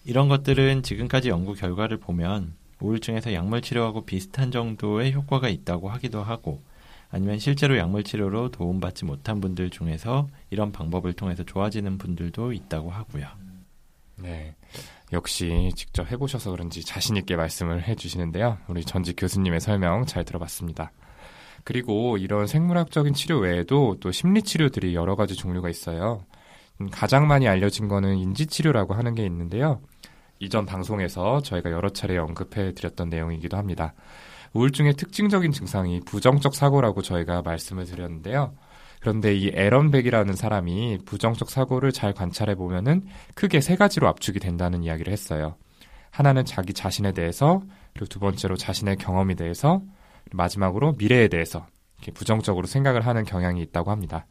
이런 0.06 0.28
것들은 0.28 0.82
지금까지 0.82 1.28
연구 1.28 1.52
결과를 1.52 1.98
보면 1.98 2.54
우울증에서 2.80 3.34
약물 3.34 3.60
치료하고 3.60 4.06
비슷한 4.06 4.50
정도의 4.50 5.12
효과가 5.12 5.50
있다고 5.50 5.90
하기도 5.90 6.22
하고 6.22 6.62
아니면 7.08 7.38
실제로 7.38 7.76
약물 7.78 8.04
치료로 8.04 8.50
도움받지 8.50 9.04
못한 9.04 9.40
분들 9.40 9.70
중에서 9.70 10.26
이런 10.50 10.72
방법을 10.72 11.12
통해서 11.12 11.44
좋아지는 11.44 11.98
분들도 11.98 12.52
있다고 12.52 12.90
하고요. 12.90 13.26
네. 14.16 14.54
역시 15.12 15.70
직접 15.76 16.10
해보셔서 16.10 16.50
그런지 16.50 16.84
자신있게 16.84 17.36
말씀을 17.36 17.86
해주시는데요. 17.86 18.58
우리 18.68 18.84
전직 18.84 19.14
교수님의 19.16 19.60
설명 19.60 20.04
잘 20.04 20.24
들어봤습니다. 20.24 20.90
그리고 21.64 22.16
이런 22.16 22.46
생물학적인 22.46 23.14
치료 23.14 23.38
외에도 23.38 23.96
또 24.00 24.12
심리치료들이 24.12 24.94
여러 24.94 25.16
가지 25.16 25.34
종류가 25.34 25.68
있어요. 25.68 26.24
음, 26.80 26.88
가장 26.90 27.26
많이 27.26 27.48
알려진 27.48 27.88
거는 27.88 28.16
인지치료라고 28.16 28.94
하는 28.94 29.14
게 29.14 29.24
있는데요. 29.24 29.80
이전 30.38 30.66
방송에서 30.66 31.40
저희가 31.42 31.70
여러 31.70 31.88
차례 31.88 32.18
언급해 32.18 32.74
드렸던 32.74 33.08
내용이기도 33.08 33.56
합니다. 33.56 33.94
우울증의 34.56 34.94
특징적인 34.94 35.52
증상이 35.52 36.00
부정적 36.00 36.54
사고라고 36.54 37.02
저희가 37.02 37.42
말씀을 37.42 37.84
드렸는데요. 37.84 38.54
그런데 39.00 39.34
이 39.34 39.50
에런 39.52 39.90
백이라는 39.90 40.34
사람이 40.34 41.00
부정적 41.04 41.50
사고를 41.50 41.92
잘 41.92 42.14
관찰해 42.14 42.54
보면은 42.54 43.04
크게 43.34 43.60
세 43.60 43.76
가지로 43.76 44.08
압축이 44.08 44.38
된다는 44.38 44.82
이야기를 44.82 45.12
했어요. 45.12 45.56
하나는 46.10 46.46
자기 46.46 46.72
자신에 46.72 47.12
대해서, 47.12 47.62
그리고 47.92 48.06
두 48.06 48.18
번째로 48.18 48.56
자신의 48.56 48.96
경험에 48.96 49.34
대해서, 49.34 49.82
마지막으로 50.32 50.94
미래에 50.98 51.28
대해서 51.28 51.66
이렇게 51.98 52.12
부정적으로 52.12 52.66
생각을 52.66 53.06
하는 53.06 53.24
경향이 53.24 53.60
있다고 53.60 53.90
합니다. 53.90 54.26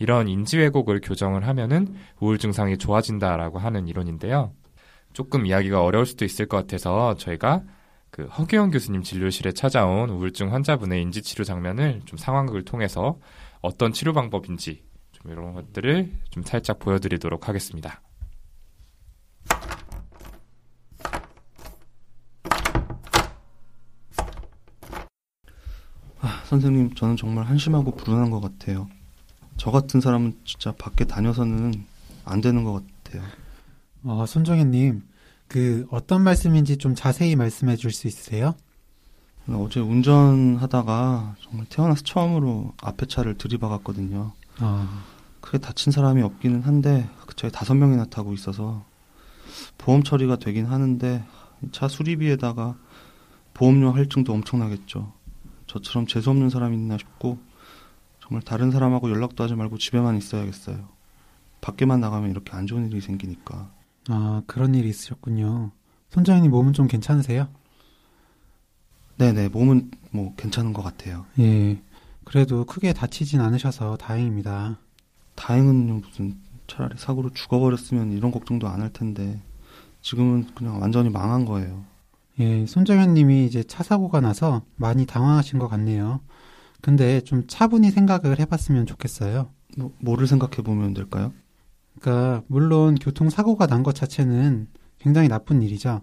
이런 0.00 0.28
인지 0.28 0.58
왜곡을 0.58 1.00
교정을 1.02 1.46
하면은 1.46 1.94
우울 2.18 2.38
증상이 2.38 2.76
좋아진다라고 2.78 3.58
하는 3.58 3.86
이론인데요. 3.86 4.52
조금 5.12 5.46
이야기가 5.46 5.82
어려울 5.82 6.06
수도 6.06 6.24
있을 6.24 6.46
것 6.46 6.56
같아서 6.56 7.14
저희가 7.14 7.62
그 8.10 8.24
허규영 8.26 8.70
교수님 8.70 9.02
진료실에 9.02 9.52
찾아온 9.52 10.10
우울증 10.10 10.52
환자분의 10.52 11.00
인지 11.02 11.22
치료 11.22 11.44
장면을 11.44 12.02
좀 12.06 12.18
상황극을 12.18 12.64
통해서 12.64 13.18
어떤 13.60 13.92
치료 13.92 14.12
방법인지 14.12 14.82
좀 15.12 15.30
이런 15.30 15.54
것들을 15.54 16.12
좀 16.30 16.42
살짝 16.42 16.78
보여드리도록 16.80 17.48
하겠습니다. 17.48 18.00
아, 26.22 26.42
선생님, 26.44 26.94
저는 26.94 27.16
정말 27.16 27.46
한심하고 27.46 27.92
불운한 27.92 28.30
것 28.30 28.40
같아요. 28.40 28.88
저 29.56 29.70
같은 29.70 30.00
사람은 30.00 30.38
진짜 30.44 30.72
밖에 30.72 31.04
다녀서는 31.04 31.86
안 32.24 32.40
되는 32.40 32.64
것 32.64 32.84
같아요. 33.04 33.22
어, 34.04 34.26
손정현님, 34.26 35.02
그 35.50 35.84
어떤 35.90 36.22
말씀인지 36.22 36.76
좀 36.76 36.94
자세히 36.94 37.34
말씀해 37.34 37.74
줄 37.74 37.90
수 37.90 38.06
있으세요? 38.06 38.54
어제 39.48 39.80
운전하다가 39.80 41.34
정말 41.42 41.66
태어나서 41.68 42.04
처음으로 42.04 42.72
앞에 42.80 43.06
차를 43.06 43.36
들이박았거든요. 43.36 44.30
아, 44.60 45.04
크게 45.40 45.58
다친 45.58 45.90
사람이 45.90 46.22
없기는 46.22 46.62
한데 46.62 47.10
저희 47.34 47.50
다섯 47.50 47.74
명이나 47.74 48.04
타고 48.04 48.32
있어서 48.32 48.84
보험 49.76 50.04
처리가 50.04 50.36
되긴 50.36 50.66
하는데 50.66 51.24
차 51.72 51.88
수리비에다가 51.88 52.76
보험료 53.52 53.90
할증도 53.90 54.32
엄청나겠죠. 54.32 55.12
저처럼 55.66 56.06
재수 56.06 56.30
없는 56.30 56.48
사람이 56.48 56.76
있나 56.76 56.96
싶고 56.96 57.38
정말 58.22 58.42
다른 58.42 58.70
사람하고 58.70 59.10
연락도 59.10 59.42
하지 59.42 59.56
말고 59.56 59.78
집에만 59.78 60.16
있어야겠어요. 60.16 60.88
밖에만 61.60 61.98
나가면 61.98 62.30
이렇게 62.30 62.52
안 62.52 62.68
좋은 62.68 62.86
일이 62.86 63.00
생기니까. 63.00 63.79
아, 64.10 64.42
그런 64.46 64.74
일이 64.74 64.88
있으셨군요. 64.88 65.70
손정현님 66.10 66.50
몸은 66.50 66.72
좀 66.72 66.86
괜찮으세요? 66.88 67.48
네네, 69.18 69.48
몸은 69.48 69.90
뭐 70.10 70.34
괜찮은 70.36 70.72
것 70.72 70.82
같아요. 70.82 71.26
예. 71.38 71.80
그래도 72.24 72.64
크게 72.64 72.92
다치진 72.92 73.40
않으셔서 73.40 73.96
다행입니다. 73.96 74.78
다행은 75.34 76.00
무슨 76.00 76.38
차라리 76.66 76.94
사고로 76.96 77.30
죽어버렸으면 77.30 78.12
이런 78.12 78.30
걱정도 78.30 78.68
안 78.68 78.80
할 78.80 78.92
텐데 78.92 79.40
지금은 80.02 80.46
그냥 80.54 80.80
완전히 80.80 81.10
망한 81.10 81.44
거예요. 81.44 81.84
예, 82.38 82.64
손정현 82.66 83.14
님이 83.14 83.44
이제 83.44 83.62
차 83.62 83.82
사고가 83.82 84.20
나서 84.20 84.62
많이 84.76 85.04
당황하신 85.06 85.58
것 85.58 85.68
같네요. 85.68 86.20
근데 86.80 87.20
좀 87.20 87.46
차분히 87.46 87.90
생각을 87.90 88.38
해봤으면 88.40 88.86
좋겠어요. 88.86 89.50
뭐, 89.76 89.92
뭐를 90.00 90.26
생각해 90.26 90.56
보면 90.64 90.94
될까요? 90.94 91.32
그러니까 92.00 92.42
물론 92.48 92.94
교통사고가 92.96 93.66
난 93.66 93.82
것 93.82 93.94
자체는 93.94 94.68
굉장히 94.98 95.28
나쁜 95.28 95.62
일이죠. 95.62 96.02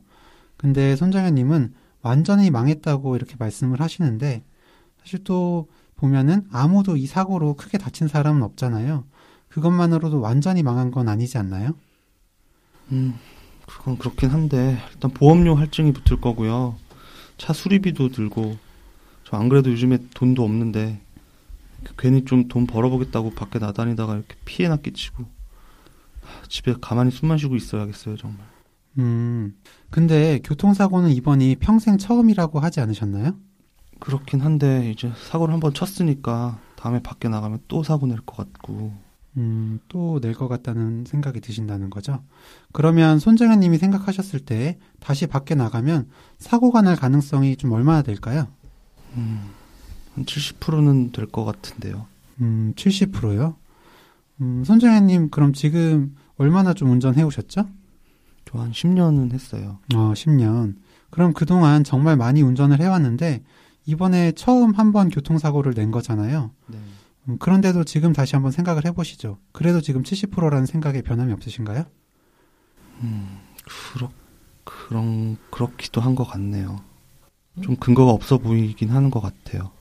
근데 0.57 0.95
손정현 0.95 1.35
님은 1.35 1.73
완전히 2.01 2.49
망했다고 2.51 3.15
이렇게 3.15 3.35
말씀을 3.37 3.81
하시는데 3.81 4.43
사실 5.01 5.23
또 5.23 5.67
보면은 5.95 6.45
아무도 6.51 6.97
이 6.97 7.05
사고로 7.07 7.55
크게 7.55 7.77
다친 7.77 8.07
사람은 8.07 8.43
없잖아요. 8.43 9.05
그것만으로도 9.49 10.19
완전히 10.21 10.63
망한 10.63 10.91
건 10.91 11.09
아니지 11.09 11.37
않나요? 11.37 11.73
음, 12.91 13.15
그건 13.67 13.97
그렇긴 13.97 14.29
한데 14.29 14.77
일단 14.93 15.11
보험료 15.11 15.55
할증이 15.55 15.93
붙을 15.93 16.21
거고요. 16.21 16.77
차 17.37 17.53
수리비도 17.53 18.09
들고 18.09 18.57
저 19.25 19.37
안 19.37 19.49
그래도 19.49 19.71
요즘에 19.71 19.99
돈도 20.13 20.43
없는데 20.43 21.01
괜히 21.97 22.25
좀 22.25 22.47
돈 22.47 22.65
벌어보겠다고 22.67 23.31
밖에 23.31 23.59
나다니다가 23.59 24.15
이렇게 24.15 24.35
피해나 24.45 24.77
끼치고 24.77 25.23
하, 25.23 25.27
집에 26.49 26.73
가만히 26.81 27.11
숨만 27.11 27.37
쉬고 27.37 27.55
있어야겠어요 27.55 28.17
정말. 28.17 28.39
음, 28.99 29.55
근데 29.89 30.39
교통사고는 30.43 31.11
이번이 31.11 31.57
평생 31.57 31.97
처음이라고 31.97 32.59
하지 32.59 32.79
않으셨나요? 32.79 33.37
그렇긴 33.99 34.41
한데 34.41 34.91
이제 34.91 35.11
사고를 35.29 35.53
한번 35.53 35.73
쳤으니까 35.73 36.59
다음에 36.75 37.01
밖에 37.01 37.29
나가면 37.29 37.59
또 37.67 37.83
사고 37.83 38.05
낼 38.07 38.17
것 38.25 38.37
같고 38.37 38.93
음, 39.37 39.79
또 39.87 40.19
낼 40.19 40.33
것 40.33 40.47
같다는 40.47 41.05
생각이 41.05 41.41
드신다는 41.41 41.89
거죠. 41.91 42.23
그러면 42.73 43.19
손정현 43.19 43.59
님이 43.59 43.77
생각하셨을 43.77 44.39
때 44.41 44.77
다시 44.99 45.27
밖에 45.27 45.53
나가면 45.55 46.09
사고가 46.39 46.81
날 46.81 46.95
가능성이 46.95 47.55
좀 47.55 47.71
얼마나 47.71 48.01
될까요? 48.01 48.47
음, 49.15 49.41
한 50.15 50.25
70%는 50.25 51.11
될 51.11 51.27
것 51.27 51.45
같은데요. 51.45 52.07
음, 52.41 52.73
70%요? 52.75 53.55
음, 54.41 54.63
손정현 54.63 55.07
님 55.07 55.29
그럼 55.29 55.53
지금 55.53 56.15
얼마나 56.37 56.73
좀 56.73 56.91
운전해 56.91 57.23
오셨죠? 57.23 57.67
저 58.45 58.59
한 58.59 58.71
10년은 58.71 59.33
했어요. 59.33 59.79
어, 59.95 60.13
10년. 60.13 60.75
그럼 61.09 61.33
그동안 61.33 61.83
정말 61.83 62.15
많이 62.15 62.41
운전을 62.41 62.79
해왔는데 62.79 63.43
이번에 63.85 64.31
처음 64.33 64.71
한 64.73 64.91
번 64.91 65.09
교통사고를 65.09 65.73
낸 65.73 65.91
거잖아요. 65.91 66.51
네. 66.67 66.77
음, 67.29 67.37
그런데도 67.39 67.83
지금 67.83 68.13
다시 68.13 68.35
한번 68.35 68.51
생각을 68.51 68.85
해보시죠. 68.85 69.37
그래도 69.51 69.81
지금 69.81 70.03
70%라는 70.03 70.65
생각에 70.65 71.01
변함이 71.01 71.33
없으신가요? 71.33 71.83
음, 73.03 73.37
그렇, 73.93 74.09
그런, 74.63 75.37
그렇기도 75.51 75.99
한 76.01 76.15
것 76.15 76.23
같네요. 76.25 76.79
좀 77.61 77.75
근거가 77.75 78.11
없어 78.11 78.37
보이긴 78.37 78.89
하는 78.91 79.09
것 79.09 79.19
같아요. 79.19 79.71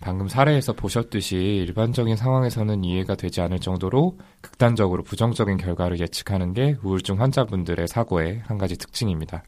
방금 0.00 0.28
사례에서 0.28 0.72
보셨듯이 0.72 1.36
일반적인 1.36 2.16
상황에서는 2.16 2.84
이해가 2.84 3.16
되지 3.16 3.42
않을 3.42 3.60
정도로 3.60 4.16
극단적으로 4.40 5.02
부정적인 5.02 5.58
결과를 5.58 6.00
예측하는 6.00 6.54
게 6.54 6.78
우울증 6.82 7.20
환자분들의 7.20 7.86
사고의 7.86 8.40
한 8.46 8.56
가지 8.56 8.78
특징입니다. 8.78 9.44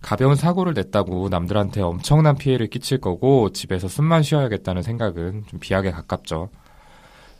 가벼운 0.00 0.34
사고를 0.34 0.72
냈다고 0.74 1.28
남들한테 1.28 1.82
엄청난 1.82 2.36
피해를 2.36 2.68
끼칠 2.68 2.98
거고 3.00 3.50
집에서 3.50 3.86
숨만 3.86 4.22
쉬어야겠다는 4.22 4.82
생각은 4.82 5.44
좀 5.46 5.60
비약에 5.60 5.90
가깝죠. 5.90 6.48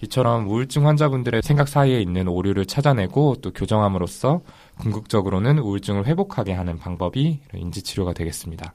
이처럼 0.02 0.48
우울증 0.48 0.86
환자분들의 0.86 1.40
생각 1.42 1.68
사이에 1.68 2.00
있는 2.00 2.28
오류를 2.28 2.66
찾아내고 2.66 3.36
또 3.40 3.50
교정함으로써 3.52 4.42
궁극적으로는 4.78 5.58
우울증을 5.58 6.06
회복하게 6.06 6.52
하는 6.52 6.78
방법이 6.78 7.40
인지치료가 7.54 8.12
되겠습니다. 8.12 8.74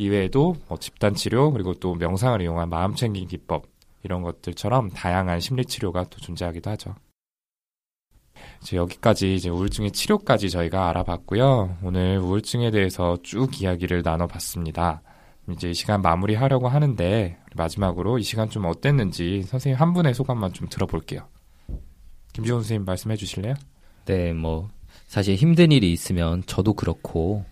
이외에도 0.00 0.56
뭐 0.66 0.78
집단 0.78 1.14
치료 1.14 1.52
그리고 1.52 1.74
또 1.74 1.94
명상을 1.94 2.40
이용한 2.40 2.70
마음 2.70 2.94
챙김 2.94 3.28
기법 3.28 3.66
이런 4.02 4.22
것들처럼 4.22 4.88
다양한 4.88 5.40
심리 5.40 5.64
치료가 5.64 6.04
또 6.04 6.18
존재하기도 6.20 6.70
하죠. 6.70 6.94
이제 8.62 8.78
여기까지 8.78 9.34
이제 9.34 9.50
우울증의 9.50 9.90
치료까지 9.90 10.48
저희가 10.48 10.88
알아봤고요. 10.88 11.76
오늘 11.82 12.18
우울증에 12.18 12.70
대해서 12.70 13.18
쭉 13.22 13.60
이야기를 13.60 14.00
나눠봤습니다. 14.02 15.02
이제 15.50 15.70
이 15.70 15.74
시간 15.74 16.00
마무리하려고 16.00 16.68
하는데 16.68 17.36
마지막으로 17.54 18.18
이 18.18 18.22
시간 18.22 18.48
좀 18.48 18.64
어땠는지 18.64 19.42
선생님 19.42 19.78
한 19.78 19.92
분의 19.92 20.14
소감만 20.14 20.54
좀 20.54 20.68
들어볼게요. 20.68 21.28
김지훈 22.32 22.60
선생님 22.60 22.86
말씀해 22.86 23.16
주실래요? 23.16 23.54
네, 24.06 24.32
뭐 24.32 24.70
사실 25.08 25.34
힘든 25.34 25.72
일이 25.72 25.92
있으면 25.92 26.42
저도 26.46 26.72
그렇고 26.72 27.44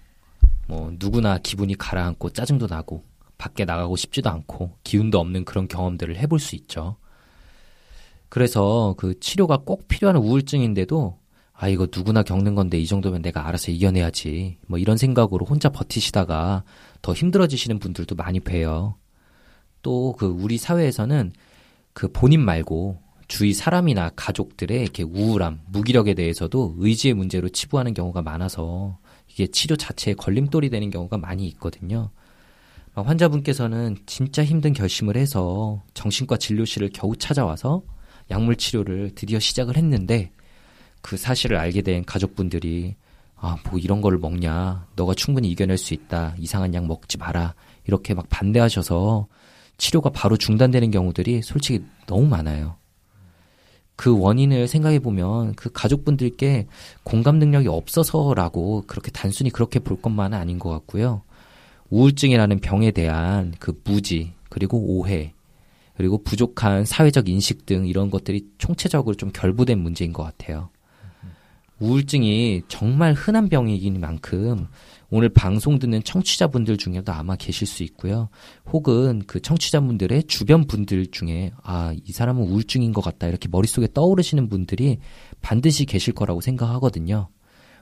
뭐 0.68 0.92
누구나 0.98 1.38
기분이 1.38 1.74
가라앉고 1.76 2.30
짜증도 2.30 2.66
나고 2.68 3.02
밖에 3.38 3.64
나가고 3.64 3.96
싶지도 3.96 4.30
않고 4.30 4.76
기운도 4.84 5.18
없는 5.18 5.44
그런 5.44 5.66
경험들을 5.66 6.16
해볼 6.16 6.38
수 6.38 6.54
있죠. 6.56 6.96
그래서 8.28 8.94
그 8.98 9.18
치료가 9.18 9.56
꼭 9.56 9.88
필요한 9.88 10.16
우울증인데도 10.16 11.18
아 11.54 11.68
이거 11.68 11.88
누구나 11.92 12.22
겪는 12.22 12.54
건데 12.54 12.78
이 12.78 12.86
정도면 12.86 13.22
내가 13.22 13.48
알아서 13.48 13.72
이겨내야지 13.72 14.58
뭐 14.66 14.78
이런 14.78 14.96
생각으로 14.96 15.46
혼자 15.46 15.70
버티시다가 15.70 16.62
더 17.02 17.14
힘들어지시는 17.14 17.78
분들도 17.78 18.14
많이 18.14 18.38
봬요. 18.38 18.96
또 19.82 20.12
그 20.18 20.26
우리 20.26 20.58
사회에서는 20.58 21.32
그 21.94 22.08
본인 22.12 22.40
말고 22.40 23.00
주위 23.28 23.54
사람이나 23.54 24.10
가족들의 24.16 24.80
이렇게 24.82 25.02
우울함, 25.02 25.60
무기력에 25.66 26.14
대해서도 26.14 26.76
의지의 26.78 27.14
문제로 27.14 27.48
치부하는 27.48 27.94
경우가 27.94 28.22
많아서 28.22 28.98
이게 29.30 29.46
치료 29.46 29.76
자체에 29.76 30.14
걸림돌이 30.14 30.70
되는 30.70 30.90
경우가 30.90 31.18
많이 31.18 31.46
있거든요. 31.48 32.10
환자분께서는 32.94 33.96
진짜 34.06 34.44
힘든 34.44 34.72
결심을 34.72 35.16
해서 35.16 35.82
정신과 35.94 36.36
진료실을 36.38 36.90
겨우 36.92 37.16
찾아와서 37.16 37.82
약물 38.30 38.56
치료를 38.56 39.12
드디어 39.14 39.38
시작을 39.38 39.76
했는데 39.76 40.32
그 41.00 41.16
사실을 41.16 41.56
알게 41.56 41.82
된 41.82 42.04
가족분들이 42.04 42.96
아, 43.40 43.56
뭐 43.70 43.78
이런 43.78 44.00
거를 44.00 44.18
먹냐. 44.18 44.86
너가 44.96 45.14
충분히 45.14 45.48
이겨낼 45.50 45.78
수 45.78 45.94
있다. 45.94 46.34
이상한 46.38 46.74
약 46.74 46.86
먹지 46.86 47.18
마라. 47.18 47.54
이렇게 47.86 48.12
막 48.14 48.28
반대하셔서 48.28 49.28
치료가 49.76 50.10
바로 50.10 50.36
중단되는 50.36 50.90
경우들이 50.90 51.42
솔직히 51.42 51.84
너무 52.06 52.26
많아요. 52.26 52.76
그 53.98 54.16
원인을 54.16 54.68
생각해 54.68 55.00
보면 55.00 55.56
그 55.56 55.72
가족분들께 55.72 56.68
공감 57.02 57.40
능력이 57.40 57.66
없어서라고 57.66 58.84
그렇게 58.86 59.10
단순히 59.10 59.50
그렇게 59.50 59.80
볼 59.80 60.00
것만은 60.00 60.38
아닌 60.38 60.60
것 60.60 60.70
같고요. 60.70 61.22
우울증이라는 61.90 62.60
병에 62.60 62.92
대한 62.92 63.54
그 63.58 63.76
무지, 63.82 64.34
그리고 64.50 64.78
오해, 64.78 65.32
그리고 65.96 66.22
부족한 66.22 66.84
사회적 66.84 67.28
인식 67.28 67.66
등 67.66 67.88
이런 67.88 68.08
것들이 68.08 68.46
총체적으로 68.58 69.16
좀 69.16 69.32
결부된 69.32 69.80
문제인 69.80 70.12
것 70.12 70.22
같아요. 70.22 70.68
우울증이 71.80 72.62
정말 72.68 73.12
흔한 73.12 73.48
병이긴 73.48 74.00
만큼 74.00 74.66
오늘 75.10 75.28
방송 75.28 75.78
듣는 75.78 76.02
청취자분들 76.02 76.76
중에도 76.76 77.12
아마 77.12 77.36
계실 77.36 77.66
수 77.66 77.82
있고요. 77.84 78.28
혹은 78.72 79.22
그 79.26 79.40
청취자분들의 79.40 80.24
주변 80.24 80.66
분들 80.66 81.06
중에 81.06 81.52
아, 81.62 81.94
이 82.04 82.12
사람은 82.12 82.42
우울증인 82.42 82.92
것 82.92 83.00
같다. 83.00 83.26
이렇게 83.26 83.48
머릿속에 83.48 83.88
떠오르시는 83.92 84.48
분들이 84.48 84.98
반드시 85.40 85.86
계실 85.86 86.12
거라고 86.14 86.40
생각하거든요. 86.40 87.28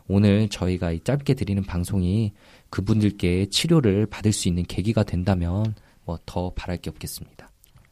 오늘 0.09 0.49
저희가 0.49 0.93
이 0.93 1.01
짧게 1.01 1.35
드리는 1.35 1.63
방송이 1.65 2.33
그분들께 2.71 3.47
치료를 3.47 4.07
받을 4.07 4.33
수 4.33 4.47
있는 4.49 4.63
계기가 4.63 5.03
된다면 5.03 5.75
뭐 6.05 6.19
더 6.25 6.53
바랄 6.55 6.79
게 6.79 6.91
없겠습니다. 6.91 7.51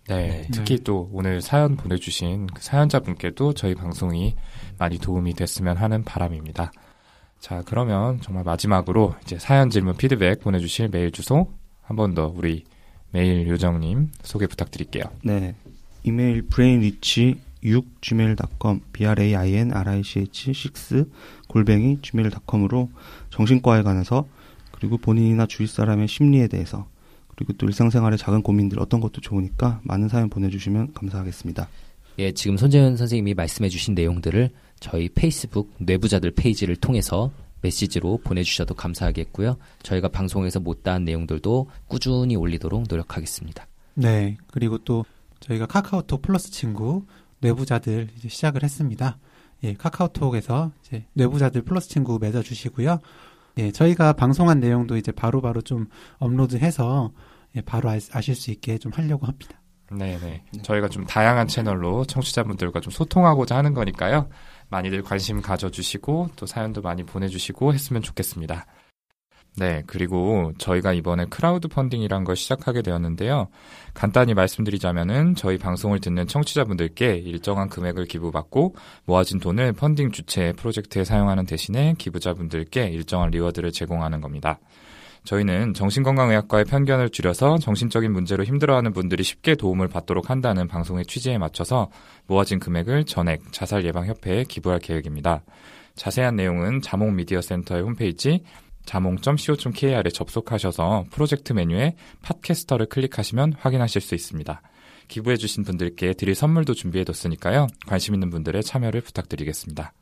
네, 0.09 0.29
네. 0.29 0.49
특히 0.53 0.79
또 0.85 1.09
오늘 1.13 1.41
사연 1.41 1.77
보내주신 1.77 2.47
그 2.49 2.63
사연자분께도 2.63 3.55
저희 3.55 3.75
방송이 3.75 4.35
많이 4.79 4.99
도움이 4.99 5.35
됐으면 5.35 5.77
하는 5.77 6.05
바람입니다. 6.05 6.73
자, 7.41 7.63
그러면 7.67 8.21
정말 8.23 8.45
마지막으로 8.45 9.15
이제 9.23 9.39
사연 9.39 9.71
질문 9.71 9.97
피드백 9.97 10.41
보내주실 10.41 10.89
메일 10.89 11.11
주소 11.13 11.53
한 11.83 11.97
번 11.97 12.15
더 12.15 12.33
우리 12.35 12.65
메일 13.11 13.47
요정님 13.49 14.11
소개 14.23 14.47
부탁드릴게요. 14.47 15.05
네. 15.23 15.55
이메일 16.03 16.43
brainrich 16.49 17.37
6 17.63 18.01
gmail.com 18.01 18.81
brainrich 18.93 20.51
6 20.51 21.09
골뱅이 21.49 21.99
gmail.com으로 22.03 22.91
정신과에 23.31 23.83
관해서 23.83 24.27
그리고 24.73 24.99
본인이나 24.99 25.47
주위 25.47 25.67
사람의 25.67 26.09
심리에 26.09 26.49
대해서 26.49 26.87
그리고 27.37 27.53
또 27.55 27.67
일상생활의 27.67 28.19
작은 28.19 28.43
고민들 28.43 28.79
어떤 28.81 29.01
것도 29.01 29.21
좋으니까 29.21 29.81
많은 29.85 30.09
사연 30.09 30.29
보내주시면 30.31 30.93
감사하겠습니다. 30.95 31.69
예, 32.19 32.33
지금 32.33 32.57
손재현 32.57 32.97
선생님이 32.97 33.35
말씀해 33.35 33.69
주신 33.69 33.95
내용들을 33.95 34.51
저희 34.81 35.09
페이스북 35.09 35.75
뇌부자들 35.79 36.33
페이지를 36.33 36.77
통해서 36.77 37.33
메시지로 37.61 38.19
보내주셔도 38.19 38.75
감사하겠고요. 38.75 39.57
저희가 39.83 40.09
방송에서 40.09 40.61
못다한 40.61 41.05
내용들도 41.05 41.69
꾸준히 41.89 42.37
올리도록 42.37 42.85
노력하겠습니다. 42.89 43.67
네. 43.95 44.37
그리고 44.49 44.79
또 44.79 45.05
저희가 45.41 45.67
카카오톡 45.67 46.23
플러스 46.23 46.51
친구 46.51 47.05
뇌부자들 47.41 48.09
이제 48.17 48.29
시작을 48.29 48.63
했습니다. 48.63 49.19
예, 49.65 49.75
카카오톡에서 49.75 50.73
이제 50.83 51.07
뇌부자들 51.15 51.63
플러스 51.63 51.89
친구 51.89 52.19
맺어주시고요. 52.21 53.01
예, 53.59 53.71
저희가 53.73 54.13
방송한 54.13 54.61
내용도 54.61 54.97
이제 54.97 55.11
바로바로 55.11 55.63
좀 55.63 55.87
업로드해서 56.19 57.13
예, 57.57 57.61
바로 57.61 57.89
아, 57.89 57.99
아실 58.13 58.35
수 58.35 58.51
있게 58.51 58.79
좀 58.79 58.93
하려고 58.93 59.27
합니다. 59.27 59.61
네 59.93 60.19
네. 60.19 60.43
저희가 60.63 60.89
좀 60.89 61.05
다양한 61.05 61.47
채널로 61.47 62.05
청취자분들과 62.05 62.81
좀 62.81 62.91
소통하고자 62.91 63.57
하는 63.57 63.75
거니까요. 63.75 64.29
많이들 64.69 65.03
관심 65.03 65.43
가져주시고 65.43 66.31
또 66.37 66.47
사연도 66.47 66.81
많이 66.83 67.05
보내주시고 67.05 67.75
했으면 67.75 68.03
좋겠습니다. 68.03 68.67
네, 69.57 69.85
그리고 69.87 70.53
저희가 70.59 70.93
이번에 70.95 71.27
크라우드 71.27 71.69
펀딩이란 71.69 72.25
걸 72.25 72.35
시작하게 72.35 72.83
되었는데요. 72.83 73.49
간단히 73.93 74.35
말씀드리자면은 74.35 75.37
저희 75.37 75.59
방송을 75.59 76.01
듣는 76.01 76.27
청취자분들께 76.27 77.19
일정한 77.19 77.69
금액을 77.69 78.07
기부받고 78.07 78.75
모아진 79.05 79.39
돈을 79.39 79.73
펀딩 79.75 80.11
주체 80.11 80.53
프로젝트에 80.55 81.05
사용하는 81.05 81.47
대신에 81.47 81.95
기부자분들께 81.99 82.89
일정한 82.89 83.31
reward를 83.31 83.71
제공하는 83.71 84.21
겁니다. 84.21 84.59
저희는 85.25 85.73
정신건강의학과의 85.75 86.67
편견을 86.67 87.09
줄여서 87.09 87.59
정신적인 87.59 88.13
문제로 88.13 88.45
힘들어하는 88.45 88.93
분들이 88.93 89.23
쉽게 89.23 89.55
도움을 89.55 89.89
받도록 89.89 90.31
한다는 90.31 90.69
방송의 90.69 91.07
취지에 91.07 91.39
맞춰서 91.39 91.91
모아진 92.27 92.59
금액을 92.59 93.05
전액 93.05 93.53
자살예방협회에 93.53 94.45
기부할 94.45 94.81
계획입니다. 94.81 95.43
자세한 95.97 96.37
내용은 96.37 96.83
자몽미디어센터의 96.83 97.83
홈페이지 97.83 98.43
자몽.co.kr에 98.85 100.03
접속하셔서 100.13 101.07
프로젝트 101.11 101.55
메뉴에 101.55 101.97
팟캐스터를 102.23 102.87
클릭하시면 102.87 103.55
확인하실 103.59 104.03
수 104.03 104.15
있습니다. 104.15 104.61
기부해주신 105.09 105.65
분들께 105.65 106.15
드릴 106.15 106.35
선물도 106.35 106.75
준비해뒀으니까요. 106.75 107.67
관심 107.87 108.15
있는 108.15 108.31
분들의 108.31 108.63
참여를 108.63 109.01
부탁드리겠습니다. 109.01 109.93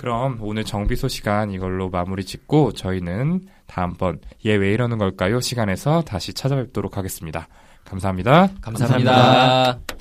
그럼 0.00 0.38
오늘 0.40 0.64
정비소 0.64 1.08
시간 1.08 1.50
이걸로 1.50 1.90
마무리 1.90 2.24
짓고 2.24 2.72
저희는 2.72 3.42
다음번 3.66 4.20
얘 4.46 4.56
왜 4.56 4.72
이러는 4.72 4.96
걸까요? 4.96 5.40
시간에서 5.42 6.00
다시 6.02 6.32
찾아뵙도록 6.32 6.96
하겠습니다. 6.96 7.48
감사합니다. 7.84 8.48
감사합니다. 8.62 9.12
감사합니다. 9.12 9.99